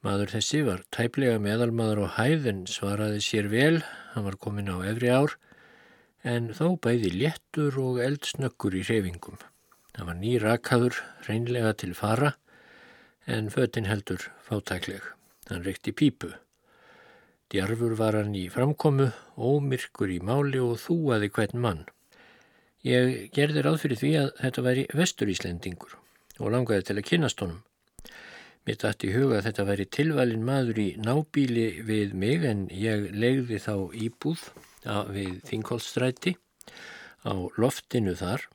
[0.00, 3.82] Maður þessi var tæplega meðalmaður og hæðin svaraði sér vel,
[4.14, 5.36] hann var komin á efri ár,
[6.24, 9.36] en þó bæði léttur og eldsnökkur í hreyfingum.
[10.00, 12.30] Það var ný rakaður, reynlega til fara,
[13.28, 15.02] en föttin heldur fátækleg.
[15.50, 16.30] Hann reykti pípu.
[17.52, 21.82] Djarfur var hann í framkomu, ómyrkur í máli og þúaði hvern mann.
[22.80, 25.92] Ég gerði ráð fyrir því að þetta væri vesturíslendingur
[26.38, 27.58] og langaði til að kynast honum.
[28.64, 33.60] Mér dætti huga að þetta væri tilvalin maður í nábíli við mig en ég legði
[33.60, 34.48] þá íbúð
[35.12, 36.34] við Þingholstræti
[37.28, 38.48] á loftinu þar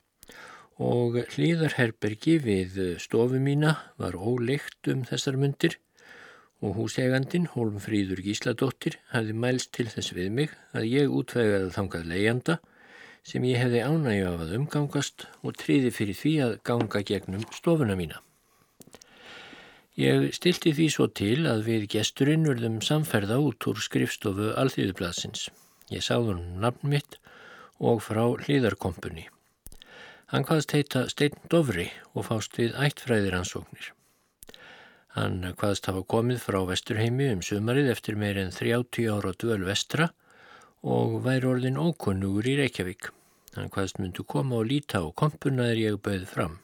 [0.81, 5.77] og hlýðarherbergi við stofu mína var óleikt um þessar myndir
[6.63, 12.57] og húsegandin, Hólmfríður Gísladóttir, hafði mælst til þess við mig að ég útvegaði þangað leiðanda
[13.25, 17.97] sem ég hefði ánægju af að umgangast og triði fyrir því að ganga gegnum stofuna
[17.97, 18.21] mína.
[19.95, 25.47] Ég stilti því svo til að við gesturinn verðum samferða út úr skrifstofu Alþýðublasins.
[25.93, 27.19] Ég sáði hún nafn mitt
[27.79, 29.29] og frá hlýðarkompunni.
[30.33, 33.91] Hann hvaðst heita Steinn Dovri og fást við ættfræðiransóknir.
[35.15, 40.09] Hann hvaðst hafa komið frá Vesturheimi um sumarið eftir meir en 30 ára dvöl vestra
[40.81, 43.11] og væri orðin ókunnugur í Reykjavík.
[43.55, 46.57] Hann hvaðst myndu koma og líta á kompuna þegar ég bauð fram.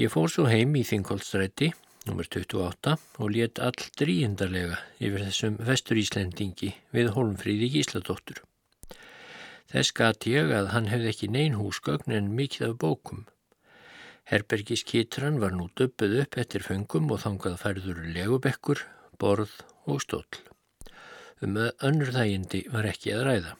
[0.00, 1.68] Ég fór svo heim í Þingholstræti,
[2.10, 2.24] nr.
[2.26, 8.42] 28, og let all dríendarlega yfir þessum vesturíslendingi við Holmfríði Gísladóttur.
[9.74, 13.24] Þess gat ég að hann hefði ekki nein húsgögn en mikið af bókum.
[14.30, 18.84] Herbergis kitran var nú döpuð upp eftir fengum og þangað færður legubekkur,
[19.18, 19.56] borð
[19.90, 20.38] og stóll.
[21.42, 23.56] Um önnur þægindi var ekki að ræða.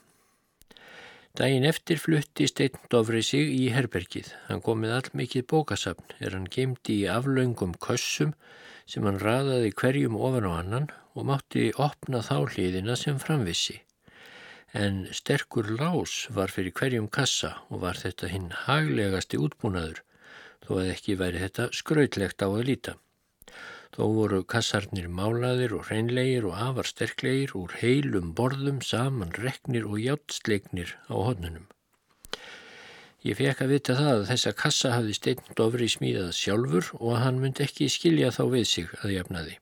[1.35, 4.29] Dægin eftir flutti Steinn Dofri sig í herbergið.
[4.46, 8.37] Hann kom með all mikið bókasapn er hann gemdi í aflaungum kössum
[8.87, 13.81] sem hann raðaði hverjum ofan á annan og mátti opna þá hliðina sem framvissi
[14.75, 20.01] en sterkur lás var fyrir hverjum kassa og var þetta hinn haglegasti útbúnaður
[20.67, 22.95] þó að ekki væri þetta skrautlegt á að líta.
[23.95, 30.01] Þó voru kassarnir málaðir og hreinlegir og afar sterklegir úr heilum borðum saman reknir og
[30.03, 31.69] játtsleiknir á hodnunum.
[33.25, 37.39] Ég fekk að vita það að þessa kassa hafði steinn Dofri smíðað sjálfur og hann
[37.41, 39.55] myndi ekki skilja þá við sig að jafnaði.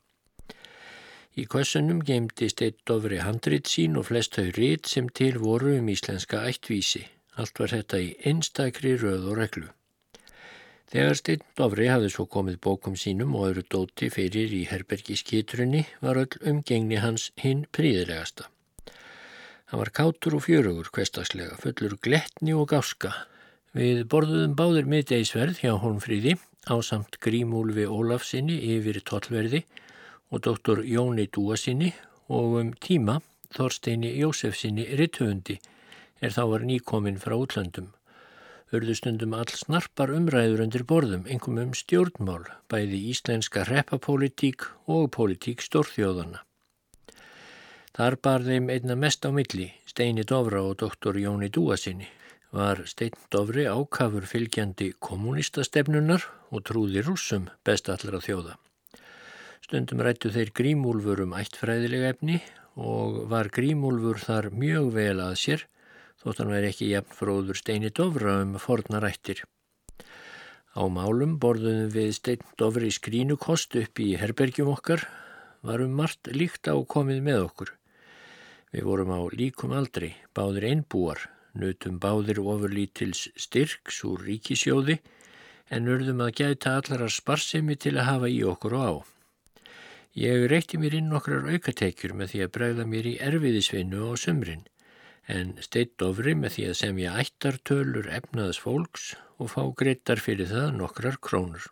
[1.33, 5.87] Í kvössunum geimdi steinn Dofri handrit sín og flest hau rít sem til voru um
[5.89, 7.07] íslenska ættvísi.
[7.41, 9.71] Allt var þetta í einstakri röð og reglu.
[10.93, 15.87] Þegar steinn Dofri hafði svo komið bókum sínum og öðru dóti fyrir í herbergi skitrunni
[16.05, 18.51] var öll umgengni hans hinn príðilegasta.
[19.73, 23.15] Hann var kátur og fjörugur kvestagslega, fullur gletni og gáska
[23.73, 26.35] Við borðuðum báðir miðdeisverð hjá Holmfríði
[26.69, 29.89] á samt Grímúlfi Ólafsinni yfir tollverði og
[30.41, 31.91] doktor Jóni Dúasinni
[32.33, 33.19] og um tíma
[33.53, 35.59] Þorsteini Jósefsinni Rittuundi
[36.25, 37.91] er þá var nýkominn frá útlandum.
[38.73, 46.41] Örðustundum all snarpar umræður undir borðum, engum um stjórnmál, bæði íslenska repapolítík og politík stórþjóðana.
[47.93, 52.09] Þar bar þeim einna mest á milli, Steini Dovra og doktor Jóni Dúasinni
[52.53, 58.57] var Steinn Dovri ákafur fylgjandi kommunistastefnunar og trúði rúsum best allra þjóða.
[59.63, 62.41] Stundum rættu þeir grímúlfur um ættfræðilega efni
[62.75, 65.63] og var grímúlfur þar mjög vel að sér
[66.23, 69.43] þótt hann væri ekki jafn fróður Steini Dovra um fornarættir.
[70.75, 75.07] Á málum borðuðum við Steinn Dovri skrínukost upp í herbergjum okkar,
[75.63, 77.73] varum margt líkt á komið með okkur.
[78.73, 84.99] Við vorum á líkum aldri, báðir einbúar, nutum báðir ofurlítils styrks úr ríkisjóði
[85.71, 88.95] en urðum að gæta allarar sparsemi til að hafa í okkur og á.
[90.13, 94.67] Ég reykti mér inn nokkrar aukatekjur með því að bregða mér í erfiðisvinnu á sömrin
[95.25, 99.07] en steitt ofri með því að semja ættartölur efnaðas fólks
[99.41, 101.65] og fá greittar fyrir það nokkrar krónur.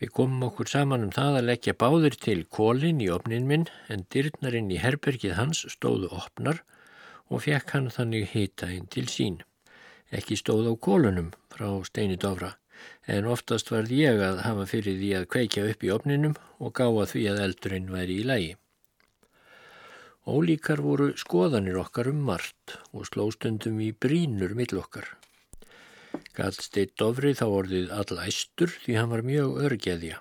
[0.00, 4.06] Við komum okkur saman um það að leggja báðir til kólinn í opnin minn en
[4.08, 6.64] dyrnarinn í herbergið hans stóðu opnar
[7.28, 9.42] og fekk hann þannig hita inn til sín.
[10.08, 12.56] Ekki stóð á kólunum frá steini dofra,
[13.06, 17.06] en oftast varð ég að hafa fyrir því að kveikja upp í opninum og gáða
[17.12, 18.52] því að eldurinn væri í lægi.
[20.22, 25.08] Ólíkar voru skoðanir okkar um margt og slóstundum í brínur millokkar.
[26.36, 30.20] Gallsteitt dofri þá orðið allæstur því hann var mjög örgeðja,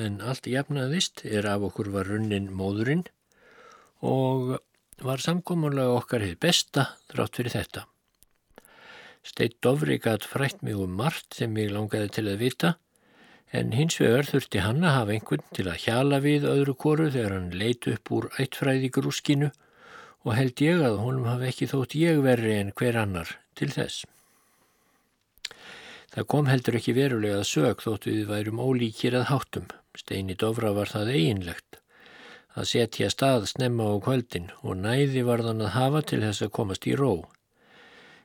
[0.00, 3.04] en allt jafnaðist er af okkur var runnin móðurinn
[4.00, 4.56] og
[5.04, 7.84] var samkómulega okkar hefð besta þrátt fyrir þetta.
[9.28, 12.74] Steitt Dovri gæt frætt mig um margt sem ég langaði til að vita
[13.52, 17.34] en hins vegar þurfti hann að hafa einhvern til að hjala við öðru koru þegar
[17.36, 19.50] hann leiti upp úr ættfræðigrúskinu
[20.26, 24.04] og held ég að honum hafi ekki þótt ég verri en hver annar til þess.
[26.12, 29.66] Það kom heldur ekki verulega að sög þótt við værum ólíkir að háttum.
[29.98, 31.80] Steini Dovra var það eiginlegt
[32.58, 36.88] að setja stað snemma á kvöldin og næði varðan að hafa til þess að komast
[36.90, 37.28] í ró.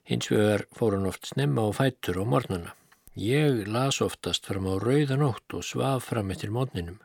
[0.03, 2.73] Hins vegar fór hann oft snemma á fættur á mornana.
[3.15, 6.97] Ég las oftast fram á rauðanótt og svaf fram eftir mótninum.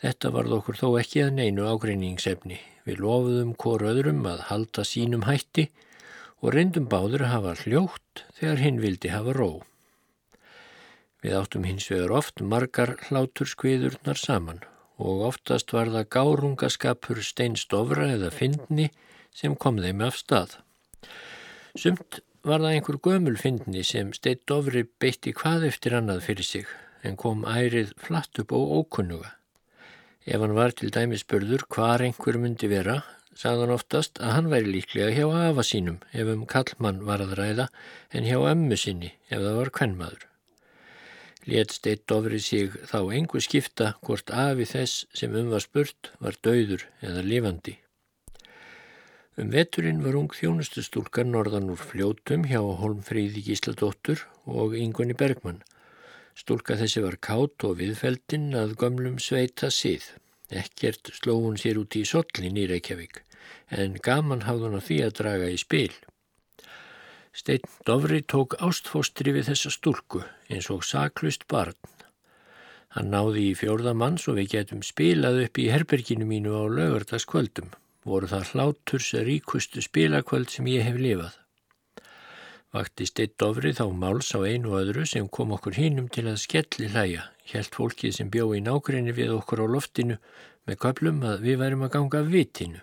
[0.00, 2.56] Þetta varð okkur þó ekki að neinu ágreiningsefni.
[2.88, 5.68] Við lofuðum hvort öðrum að halda sínum hætti
[6.40, 9.50] og reyndum báður að hafa hljótt þegar hinn vildi hafa ró.
[11.22, 14.64] Við áttum hins vegar oft margar hlátur skviðurnar saman
[14.96, 18.88] og oftast var það gárungaskapur steinstofra eða fyndni
[19.30, 20.56] sem kom þeim af stað.
[21.72, 26.66] Sumt var það einhver gömul fyndni sem steinstofri beitti hvað eftir annað fyrir sig
[27.08, 29.30] en kom ærið flatt upp og ókunnuga.
[30.28, 32.98] Ef hann var til dæmis börður hvar einhver myndi vera,
[33.32, 37.66] sagðan oftast að hann væri líklega hjá afa sínum ef um kallmann var að ræða
[38.12, 40.26] en hjá ömmu sinni ef það var kvennmaður.
[41.48, 46.36] Létt steitt ofri sig þá engu skipta hvort afi þess sem um var spurt var
[46.44, 47.78] dauður eða lifandi.
[49.42, 55.64] Um veturinn var ung þjónustustúlkar norðan úr fljótum hjá Holmfríði Gísladóttur og Ingunni Bergmann.
[56.38, 60.06] Stúlka þessi var kátt og viðfeldinn að gömlum sveita síð.
[60.62, 63.24] Ekkert sló hún sér út í sollin í Reykjavík
[63.82, 65.90] en gaman hafði hún á því að draga í spil.
[67.34, 71.74] Steinn Dovri tók ástfóstri við þessa stúlku eins og saklust barn.
[72.94, 77.74] Hann náði í fjórðamanns og við getum spilað upp í herberginu mínu á lögardagskvöldum.
[78.02, 81.36] Voru það hláturs ríkustu spilakvöld sem ég hef lifað.
[82.72, 86.88] Vakti Steinn Dovri þá máls á einu öðru sem kom okkur hinnum til að skelli
[86.88, 87.28] hlæja.
[87.46, 90.16] Hjælt fólkið sem bjó í nákrenni við okkur á loftinu
[90.66, 92.80] með köplum að við værum að ganga vitinu.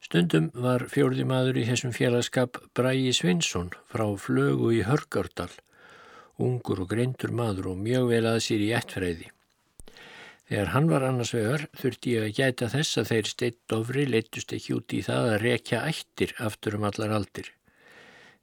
[0.00, 5.52] Stundum var fjörði maður í þessum félagskap Bræi Svinsson frá flögu í Hörgárdal,
[6.40, 9.28] ungur og greindur maður og mjög vel að sér í ettfræði.
[10.50, 14.54] Þegar hann var annars vegar þurfti ég að gæta þess að þeir steitt ofri leittust
[14.56, 17.52] ekki út í það að rekja ættir aftur um allar aldir.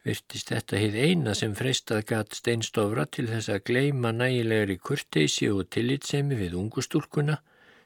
[0.07, 5.67] Virtist þetta heið eina sem freistað gatt steinstofra til þess að gleima nægilegri kurteysi og
[5.75, 7.41] tillitsemi við ungustúrkuna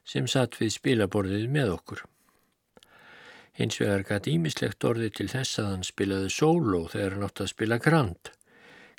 [0.06, 2.06] sem satt við spilaborðið með okkur.
[3.58, 7.54] Hins vegar gæti ímislegt orði til þess að hann spilaði sóló þegar hann átti að
[7.56, 8.36] spila grand,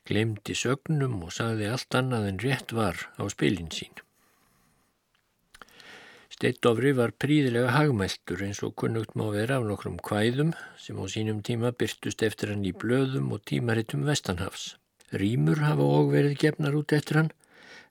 [0.03, 4.03] glemdi sögnum og sagði allt annað en rétt var á spilin sín.
[6.43, 11.37] Steittofri var príðilega hagmæltur eins og kunnugt má vera af nokkrum kvæðum sem á sínum
[11.39, 14.73] tíma byrtust eftir hann í blöðum og tímarittum Vestanhafs.
[15.15, 17.29] Rýmur hafa og verið gefnar út eftir hann,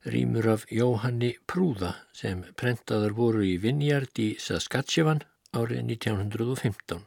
[0.05, 5.23] rýmur af Jóhanni Prúða sem prentaður voru í Vinjard í Saskatchewan
[5.57, 7.07] árið 1915.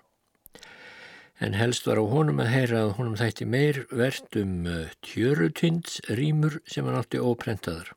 [1.45, 6.01] En helst var á honum að heyra að honum þætti meir verðt um uh, tjörutvinds
[6.09, 7.93] rýmur sem hann átti óprentaðar.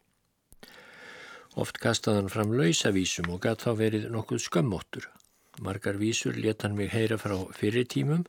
[1.58, 5.08] Oft kastaði hann fram lausavísum og gatt þá verið nokkuð skömmóttur.
[5.60, 8.26] Margar vísur let hann mig heyra frá fyrirtímum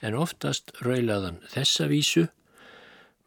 [0.00, 2.28] en oftast rauðlaðan þessa vísu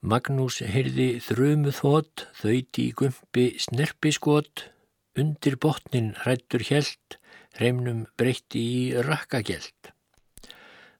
[0.03, 4.65] Magnús heyrði þrömu þótt, þauði í gumpi snerpiskot,
[5.15, 7.15] undir botnin hrættur helt,
[7.56, 9.93] hreimnum breytti í rakkageld.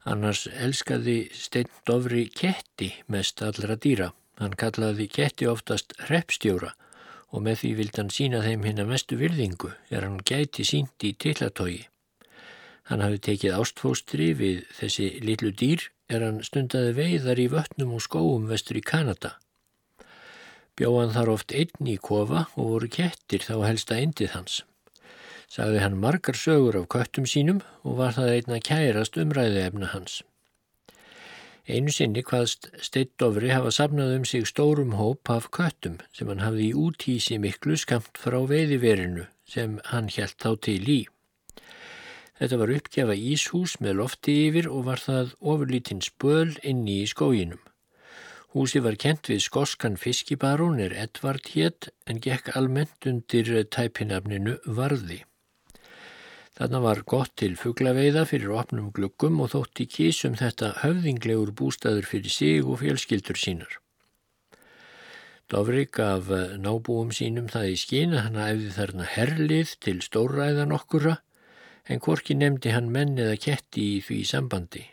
[0.08, 4.13] Annars elskaði Steinn Dovri ketti mest allra dýra.
[4.39, 6.71] Hann kallaði ketti oftast hreppstjóra
[7.33, 11.07] og með því vild hann sína þeim hinn að mestu virðingu er hann gæti sínt
[11.07, 11.81] í tillatógi.
[12.89, 18.03] Hann hafi tekið ástfóstri við þessi litlu dýr er hann stundaði veiðar í vötnum og
[18.05, 19.37] skóum vestur í Kanada.
[20.77, 24.61] Bjóðan þar oft einn í kofa og voru kettir þá helsta endið hans
[25.53, 30.21] sagði hann margar sögur af köttum sínum og var það einna kærast umræði efna hans.
[31.63, 36.65] Einu sinni hvaðst Steittofri hafa sapnað um sig stórum hóp af köttum sem hann hafði
[36.73, 40.99] í útísi miklu skamt frá veiðiverinu sem hann helt þá til í.
[42.36, 47.62] Þetta var uppgefa íshús með lofti yfir og var það ofurlítinn spöl inni í skóginum.
[48.52, 55.23] Húsi var kent við skoskan fiskibarón er Edvard hétt en gekk almennt undir tæpinafninu Varði.
[56.53, 62.33] Þarna var gott til fugglaveiða fyrir opnum glukkum og þótti kísum þetta höfðinglegur bústaður fyrir
[62.35, 63.79] sig og fjölskyldur sínar.
[65.49, 71.17] Dovrik af eh, nábúum sínum það í skína hann æfði þarna herlið til stórræðan okkura
[71.89, 74.85] en hvorki nefndi hann menn eða ketti í því sambandi.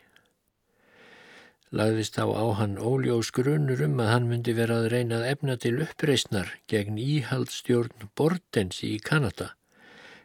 [1.76, 5.60] Lagðist þá á hann óljós grunur um að hann myndi vera að reyna að efna
[5.60, 9.52] til uppreysnar gegn íhaldstjórn Bortens í Kanada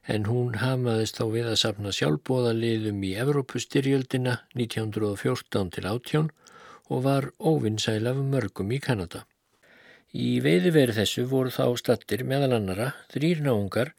[0.08, 6.28] en hún hamaðist þá við að sapna sjálfbóðaliðum í Evrópustyrjöldina 1914 til 18
[6.94, 9.24] og var óvinnsæl af mörgum í Kanada.
[10.14, 13.92] Í veiðiveri þessu voru þá stattir meðal annara þrýr náungar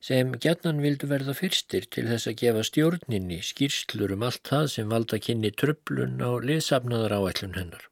[0.00, 4.88] sem gætnan vildu verða fyrstir til þess að gefa stjórninni skýrslur um allt það sem
[4.88, 7.82] valda kynni tröflun á liðsafnaðar áætlun hennar.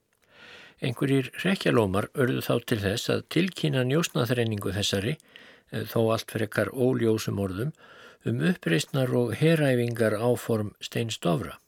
[0.79, 5.19] Einhverjir rekjalómar örðu þá til þess að tilkynna njósnaþreiningu þessari
[5.73, 7.73] þó allt fyrir ekkar óljósum orðum,
[8.27, 11.59] um uppreysnar og heræfingar áform Steinstofra.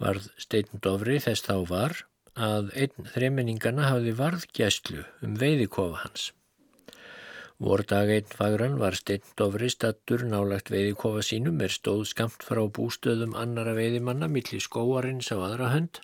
[0.00, 1.96] Varð Steindofri þess þá var
[2.40, 6.30] að einn þreiminningana hafði varðgjæslu um veiðikofa hans.
[7.60, 13.74] Vordag einn fagran var Steindofri stattur nálagt veiðikofa sínum er stóð skamt frá bústöðum annara
[13.76, 16.00] veiðimanna millir skóarins á aðra hönd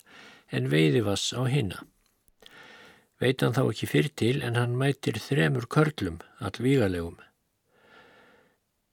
[0.53, 1.81] en veiðivass á hinna.
[3.17, 7.17] Veit hann þá ekki fyrir til en hann mætir þremur körlum, allvígalegum.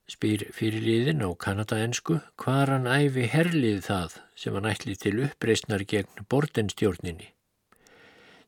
[0.09, 6.25] Spýr fyrirliðin á kanadaensku hvar hann æfi herlið það sem hann ætli til uppreysnar gegn
[6.29, 7.31] bordenstjórninni.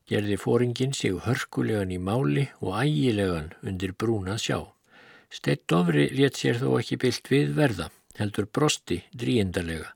[0.06, 4.60] Gerði fóringin sig hörkulegan í máli og ægilegan undir brúna sjá.
[5.28, 9.92] Steitt Dovri létt sér þó ekki byllt við verða, heldur brosti dríendarlega.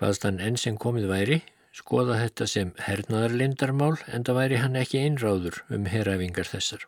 [0.00, 1.38] Hvaðst hann enn sem komið væri,
[1.74, 6.84] skoða þetta sem hernaðarlindarmál en það væri hann ekki einráður um heræfingar þessar.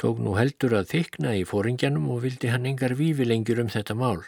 [0.00, 4.24] Tók nú heldur að þykna í fóringjanum og vildi hann engar vífilengjur um þetta mál.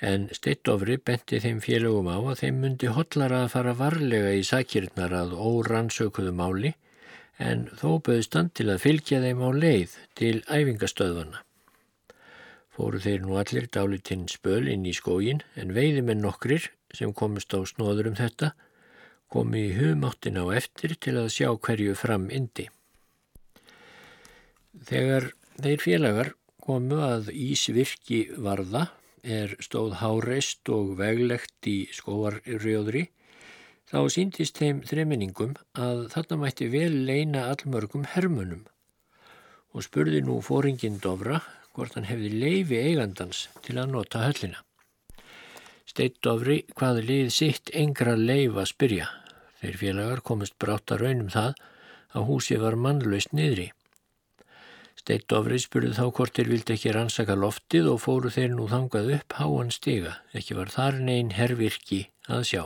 [0.00, 5.12] En Steittofri benti þeim félögum á að þeim myndi hotlara að fara varlega í sakirnar
[5.16, 6.74] að órannsökuðu máli
[7.42, 11.42] en þó böðst hann til að fylgja þeim á leið til æfingastöðvana.
[12.76, 17.60] Fóru þeir nú allir dálitinn spöl inn í skógin en veiðimenn nokkrir sem komist á
[17.68, 18.52] snóður um þetta
[19.32, 22.68] komi í hugmáttin á eftir til að sjá hverju fram indi.
[24.86, 26.32] Þegar þeir félagar
[26.62, 28.88] komu að Ísvirki varða
[29.26, 33.08] er stóð háreist og veglegt í skóarrjóðri,
[33.86, 38.64] þá síndist þeim þreminningum að þarna mætti vel leina allmörgum hermunum
[39.76, 41.42] og spurði nú fóringin Dovra
[41.76, 44.62] hvort hann hefði leifi eigandans til að nota höllina.
[45.96, 49.04] Steitt Dovri hvaði lið sitt engra leif að spyrja.
[49.62, 51.62] Þeir félagar komist brátt að raunum það
[52.12, 53.70] að húsi var mannlaust niðri.
[55.00, 59.08] Steitt Dovri spurði þá hvort þeir vildi ekki rannsaka loftið og fóru þeir nú þangað
[59.16, 62.62] upp háan stiga, ekki var þar neyn herrvirki að sjá.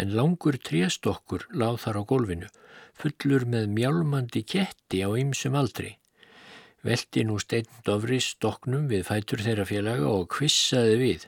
[0.00, 2.52] En langur tréstokkur láð þar á gólfinu,
[2.96, 5.98] fullur með mjálmandi ketti á ymsum aldri.
[6.86, 11.26] Velti nú steinn Dovri stoknum við fætur þeirra félaga og kvissaði við.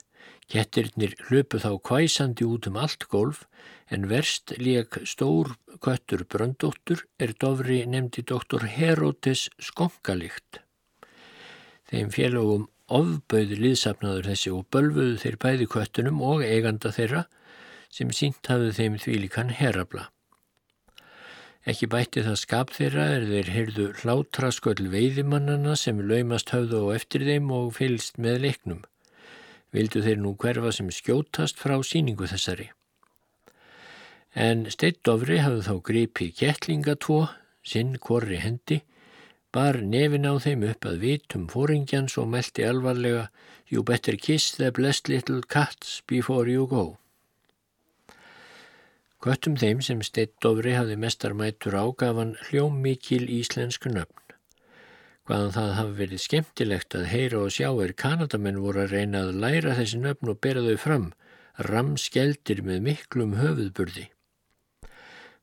[0.50, 3.44] Kettirnir hlöpu þá kvæsandi út um allt golf
[3.90, 10.62] en verst leik stór köttur bröndóttur er Dovri nefndi doktor Herodes skonkalikt.
[11.90, 17.26] Þeim félagum ofbauði liðsafnaður þessi og bölfuðu þeir bæði köttunum og eiganda þeirra
[17.90, 20.10] sem sínt hafðu þeim þvílikan herabla.
[21.68, 27.26] Ekki bætti það skap þeirra er þeir heyrðu hlátrasköll veiðimannana sem laumast höfðu á eftir
[27.28, 28.78] þeim og fylgst með leiknum.
[29.76, 32.70] Vildu þeir nú hverfa sem skjótast frá síningu þessari.
[34.32, 37.20] En Steittofri hafði þá gripið kettlinga tvo,
[37.60, 38.80] sinn korri hendi,
[39.52, 43.28] bar nefin á þeim upp að vitum fóringjans og meldi alvarlega
[43.68, 46.96] You better kiss the blessed little cats before you go.
[49.20, 54.30] Kvöttum þeim sem Steitt Dovri hafði mestar mætur á gaf hann hljóm mikil íslensku nöfn.
[55.28, 59.42] Hvaðan það hafi verið skemmtilegt að heyra og sjá er kanadamenn voru að reyna að
[59.42, 61.04] læra þessi nöfn og bera þau fram,
[61.68, 64.06] ramskeldir með miklum höfuðburði.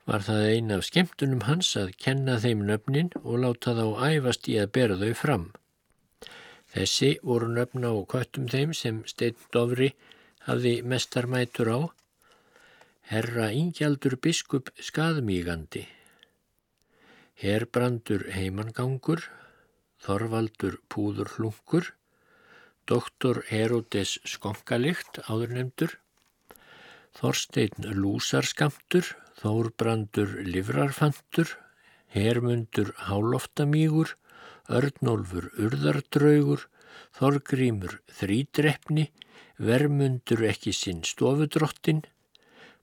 [0.09, 4.57] Var það eina af skemmtunum hans að kenna þeim nöfnin og láta þá æfast í
[4.57, 5.45] að bera þau fram.
[6.73, 9.93] Þessi voru nöfna og kvöttum þeim sem Steitt Dovri
[10.49, 11.79] hafði mestar mætur á
[13.07, 15.85] Herra Ingjaldur biskup skaðmígandi,
[17.39, 19.21] Herbrandur heimangangur,
[20.03, 21.87] Þorvaldur púðurhlungur,
[22.91, 25.95] Doktor Herodes skonkalikt áðurnemdur,
[27.15, 31.55] Þorstein lúsarskamtur, Þórbrandur livrarfantur,
[32.11, 34.17] Hermundur háloftamígur,
[34.67, 36.67] Örnólfur urðardraugur,
[37.15, 39.07] Þorgrímur þrýdreppni,
[39.63, 42.03] Vermundur ekki sinn stofudrottin,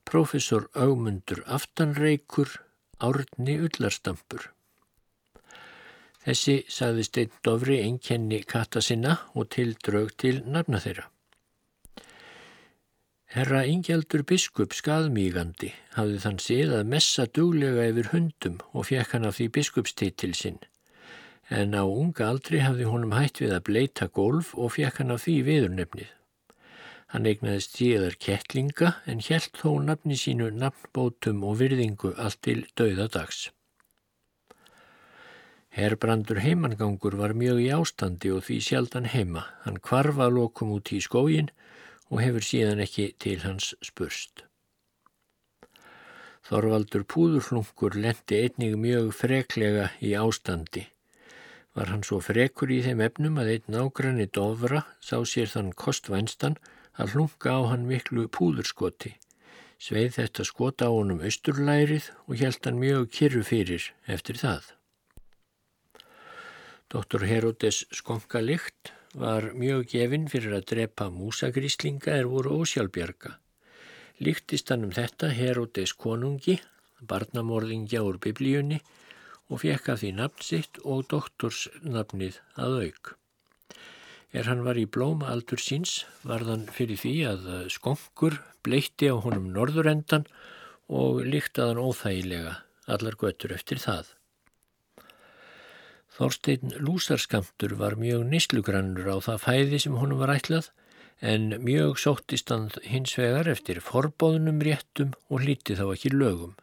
[0.04, 2.50] Profesor Augmundur Aftanreikur,
[3.00, 4.50] Árni Ullarstampur.
[6.24, 11.08] Þessi sagði Steinn Dovri einkenni kata sinna og til draug til nafna þeirra.
[13.34, 19.26] Herra Ingjaldur biskup skaðmígandi hafði þann séð að messa duglega yfir hundum og fekk hann
[19.26, 20.60] af því biskupstitil sinn.
[21.50, 25.26] En á unga aldri hafði honum hætt við að bleita golf og fekk hann af
[25.26, 26.12] því viðurnefnið.
[27.14, 33.52] Hann eignaðist síðar kettlinga en helt þó nafni sínu nafnbótum og virðingu allt til dauðadags.
[35.74, 39.44] Herbrandur heimangangur var mjög í ástandi og því sjaldan heima.
[39.62, 41.52] Hann kvarfa lokum út í skógin
[42.10, 44.42] og hefur síðan ekki til hans spurst.
[46.50, 50.88] Þorvaldur Púðurflungur lendi einnig mjög freklega í ástandi.
[51.78, 56.58] Var hann svo frekur í þeim efnum að einn ágranni dofra sá sér þann kostvænstan
[57.00, 59.14] að hlunga á hann miklu púðurskoti.
[59.82, 64.70] Sveið þetta skota á honum austurlærið og hjælt hann mjög kyrru fyrir eftir það.
[66.94, 67.24] Dr.
[67.26, 73.34] Herodes Skonkalikt var mjög gefinn fyrir að drepa músagríslinga er voru ósjálfbjarga.
[74.22, 76.60] Líktist hann um þetta Herodes konungi,
[77.02, 78.78] barnamorðingja úr biblíunni
[79.50, 83.14] og fekk af því nafn sitt og doktorsnafnið að auk.
[84.34, 89.46] Er hann var í blóma aldur síns varðan fyrir því að skonkur bleitti á honum
[89.54, 90.26] norðurendan
[90.90, 92.56] og líktaðan óþægilega
[92.90, 94.10] allar göttur eftir það.
[96.14, 100.70] Þorstein lúsarskamtur var mjög nýslugrannur á það fæði sem honum var ætlað
[101.22, 106.54] en mjög sóttist hann hins vegar eftir forbóðunum réttum og hlíti þá ekki lögum.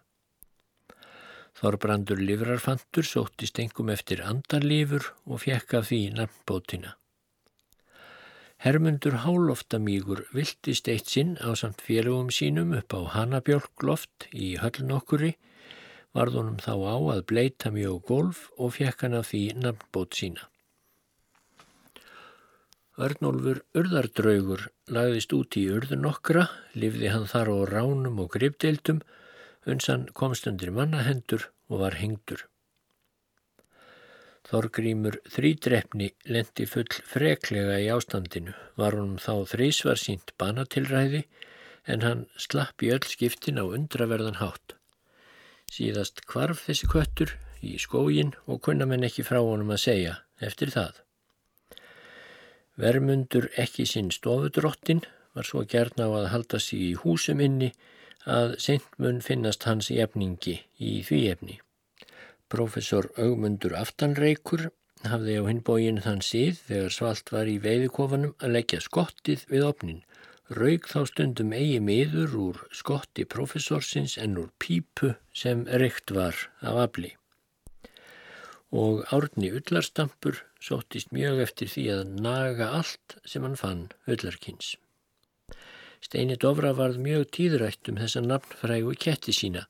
[1.60, 6.96] Þorbrandur livrarfantur sóttist engum eftir andarlifur og fjekk af því nafnbótina.
[8.62, 15.32] Hermundur Háloftamígur viltist eitt sinn á samt félögum sínum upp á Hanabjörgloft í höllnokkuri,
[16.14, 20.46] varðunum þá á að bleita mjög golf og fekk hann af því nafnbót sína.
[23.02, 26.46] Örnólfur urðardraugur lagðist út í urðunokkra,
[26.78, 29.02] lifði hann þar á ránum og gripdeildum,
[29.66, 32.51] unsan komst undir mannahendur og var hengdur.
[34.50, 41.24] Þorgrymur þrýdrefni lendi full freklega í ástandinu, var honum þá þrísvar sínt banatilræði
[41.92, 44.76] en hann slapp í öll skiptin á undraverðan hátt.
[45.72, 50.74] Síðast kvarf þessi köttur í skógin og kunna menn ekki frá honum að segja eftir
[50.74, 51.00] það.
[52.82, 55.04] Vermundur ekki sinn stofudrottin
[55.36, 57.72] var svo gern á að halda sig í húsum inni
[58.26, 61.60] að seint mun finnast hans jefningi í því efni.
[62.52, 64.66] Profesor Augmundur Aftanreikur
[65.08, 70.02] hafði á hinbógin þann síð þegar svalt var í veiðikofanum að leggja skottið við opnin.
[70.52, 76.82] Raug þá stundum eigi miður úr skotti profesorsins en úr pípu sem reykt var af
[76.90, 77.14] afli.
[78.76, 84.76] Og árni ullarstampur sóttist mjög eftir því að naga allt sem hann fann ullarkins.
[86.04, 89.70] Steini Dovra varð mjög tíðrætt um þessa nafnfrægu ketti sína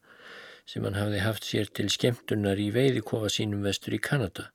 [0.66, 4.50] sem hann hafði haft sér til skemmtunar í veiðikofa sínum vestur í Kanada.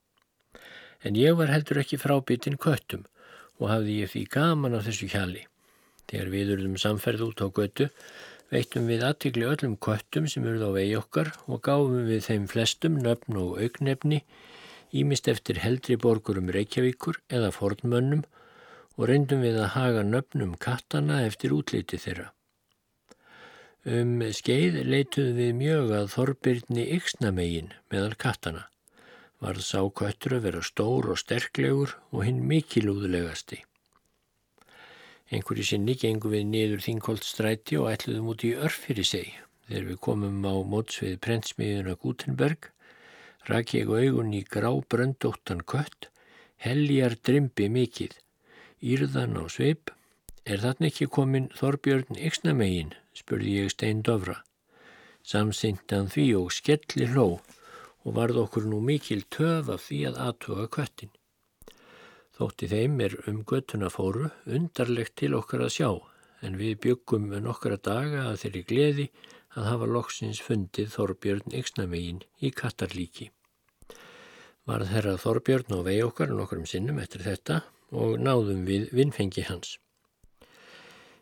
[1.05, 3.05] En ég var heldur ekki frábitinn köttum
[3.61, 5.45] og hafði ég því gaman á þessu hjali.
[6.07, 7.89] Þegar við urðum samferð út á götu
[8.53, 13.01] veittum við aðtikli öllum köttum sem urð á vegi okkar og gáfum við þeim flestum
[13.03, 14.23] nöfn og augnefni
[14.97, 18.23] ímist eftir heldri borgurum Reykjavíkur eða fornmönnum
[18.97, 22.31] og reyndum við að haga nöfnum kattana eftir útliti þeirra.
[23.87, 28.65] Um skeið leituð við mjög að Þorbirni yksnamegin meðal kattana.
[29.39, 33.61] Varð sá köttur að vera stór og sterklegur og hinn mikilúðulegasti.
[35.31, 39.31] Einhverju sinni gengum við niður Þingholtstræti og ætluðum út í örf fyrir seg.
[39.71, 42.71] Þegar við komum á mótsvið prentsmiðuna Gutenberg,
[43.47, 46.11] rak ég augun í grá bröndóttan kött,
[46.59, 48.15] heljar drimbi mikill,
[48.83, 49.95] írðan á sveip.
[50.43, 52.97] Er þarna ekki komin Þorbjörn yksnamegin,
[53.27, 54.37] spurði ég steindofra.
[55.27, 57.41] Samsindan því og skelli hló
[58.07, 61.11] og varð okkur nú mikil töf af því að aðtuga köttin.
[62.39, 65.89] Þótti þeim er um göttuna fóru undarlegt til okkar að sjá
[66.47, 69.07] en við byggum nokkara daga að þeirri gleði
[69.57, 73.33] að hafa loksins fundið Þorbjörn Yksnamegin í Katarlíki.
[74.71, 77.59] Varð herra Þorbjörn á vegi okkar nokkurum sinnum eftir þetta
[77.91, 79.81] og náðum við vinnfengi hans.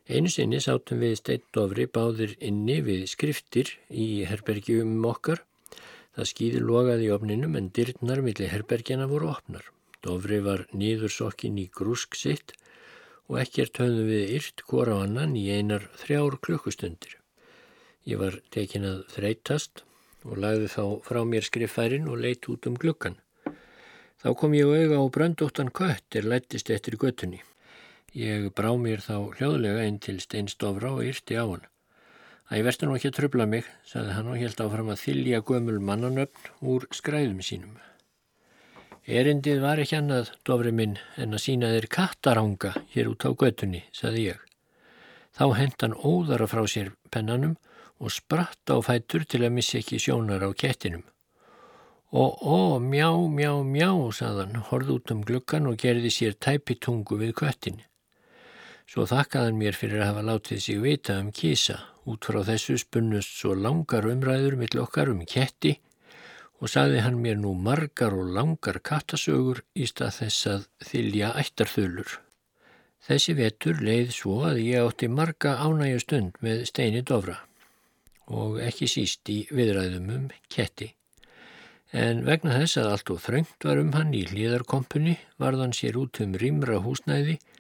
[0.05, 5.41] Einu sinni sátum við steittofri báðir inni við skriftir í herbergjum okkar.
[6.13, 9.65] Það skýði logaði í opninum en dyrnar millir herbergjana voru opnar.
[10.05, 12.53] Dofri var nýður sokkin í grúsk sitt
[13.31, 17.17] og ekkert höfðum við yrt hvora annan í einar þrjár klukkustundir.
[18.05, 19.87] Ég var tekin að þreytast
[20.29, 23.17] og lagði þá frá mér skriffærin og leitt út um glukkan.
[24.21, 27.41] Þá kom ég auða á bröndóttan kött er lættist eftir göttunni.
[28.15, 31.65] Ég brá mér þá hljóðlega einn til steinstofra og yrti á hann.
[32.47, 35.41] Það ég verður nú ekki að tröfla mig, saði hann og held áfram að þylja
[35.49, 37.73] gömul mannanöfn úr skræðum sínum.
[39.05, 43.81] Erindið var ekki annað, dofri minn, en að sína þeir kattaranga hér út á göttunni,
[43.91, 44.45] saði ég.
[45.35, 47.57] Þá hent hann óðara frá sér pennanum
[47.99, 51.03] og spratt á fætur til að missa ekki sjónar á kettinum.
[52.15, 57.35] Og ó, mjá, mjá, mjá, saðan, horð út um glukkan og gerði sér tæpitungu við
[57.43, 57.83] köttin.
[58.85, 61.79] Svo þakkaðan mér fyrir að hafa látið sig vita um kísa.
[62.05, 65.79] Út frá þessu spunnust svo langar umræður mill okkar um ketti
[66.61, 72.13] og saði hann mér nú margar og langar kattasögur í stað þess að þylja ættarþulur.
[73.05, 77.41] Þessi vetur leið svo að ég átti marga ánægju stund með steini dofra
[78.33, 80.93] og ekki síst í viðræðum um ketti.
[81.93, 86.21] En vegna þess að allt og þröngt var um hann í hlýðarkompunni varðan sér út
[86.25, 87.53] um rýmra húsnæði og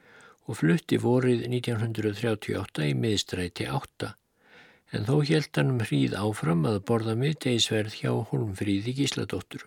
[0.53, 4.11] flutti vorið 1938 í miðstræti 8
[4.95, 9.64] en þó held hann um hríð áfram að borða miðdeisverð hjá Holmfríði Gísladóttur.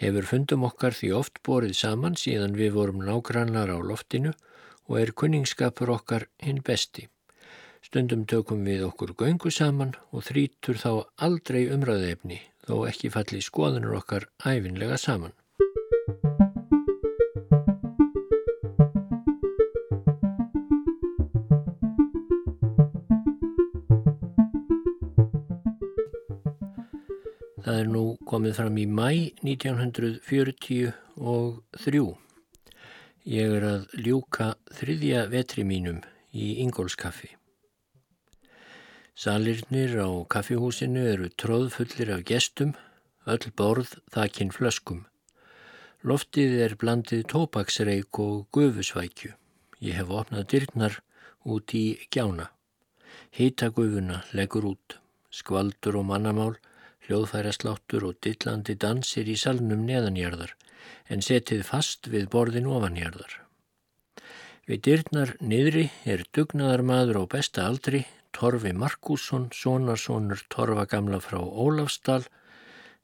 [0.00, 4.32] Hefur fundum okkar því oft borið saman síðan við vorum nágrannar á loftinu
[4.88, 7.06] og er kunningsskapur okkar hinn besti.
[7.84, 10.92] Stundum tökum við okkur göngu saman og þrítur þá
[11.28, 15.36] aldrei umræðefni þó ekki falli skoðanur okkar æfinlega saman.
[27.66, 28.00] Það er nú
[28.30, 30.92] komið fram í mæ 1943.
[33.26, 35.98] Ég er að ljúka þriðja vetri mínum
[36.30, 37.32] í Ingólskaffi.
[39.18, 42.78] Salirnir á kaffihúsinu eru tróðfullir af gestum,
[43.26, 45.02] öll borð þakinn flöskum.
[46.06, 49.34] Loftið er blandið tópaksreik og gufusvækju.
[49.82, 51.02] Ég hef opnað dyrknar
[51.42, 52.46] út í gjána.
[53.34, 55.02] Hýta gufuna leggur út,
[55.34, 56.54] skvaldur og mannamál
[57.06, 60.54] hljóðfæra sláttur og dillandi dansir í salnum neðanjarðar
[61.10, 63.40] en setið fast við borðin ofanjarðar.
[64.66, 68.02] Við dyrnar niðri er dugnaðar maður á besta aldri,
[68.34, 72.24] Torfi Markusson, sonarsonur Torfa gamla frá Ólafsdal.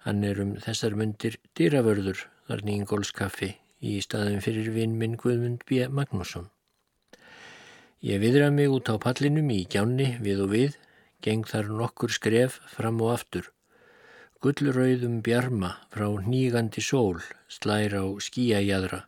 [0.03, 5.86] Hann er um þessar myndir dýravörður þar nýjingólskaffi í staðin fyrir vinn minn Guðmund B.
[5.86, 6.50] Magnússon.
[8.03, 10.78] Ég viðra mig út á pallinum í gjánni við og við,
[11.22, 13.53] geng þar nokkur skref fram og aftur.
[14.43, 17.20] Gullrauðum bjarma frá nýgandi sól
[17.57, 19.05] slæra á skíajadra.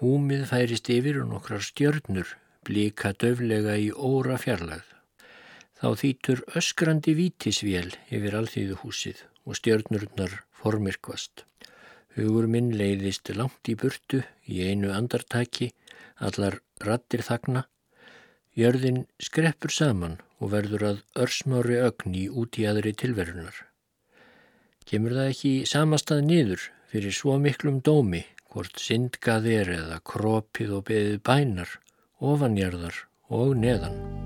[0.00, 2.32] Húmið færist yfir og nokkrar stjörnur
[2.66, 4.88] blíka döflega í óra fjarlagð.
[5.78, 11.46] Þá þýtur öskrandi vítisvél yfir alþýðu húsið og stjörnurnar formirkvast.
[12.18, 15.70] Hugur minn leiðist langt í burtu í einu andartaki,
[16.18, 17.68] allar rattir þagna
[18.56, 23.58] Jörðin skreppur saman og verður að örsmári ögn í út í aðri tilverunar.
[24.86, 28.20] Kemur það ekki samastað niður fyrir svo miklum dómi
[28.54, 31.74] hvort syndgað er eða kropið og beðið bænar,
[32.22, 33.02] ofanjarðar
[33.34, 34.25] og neðan.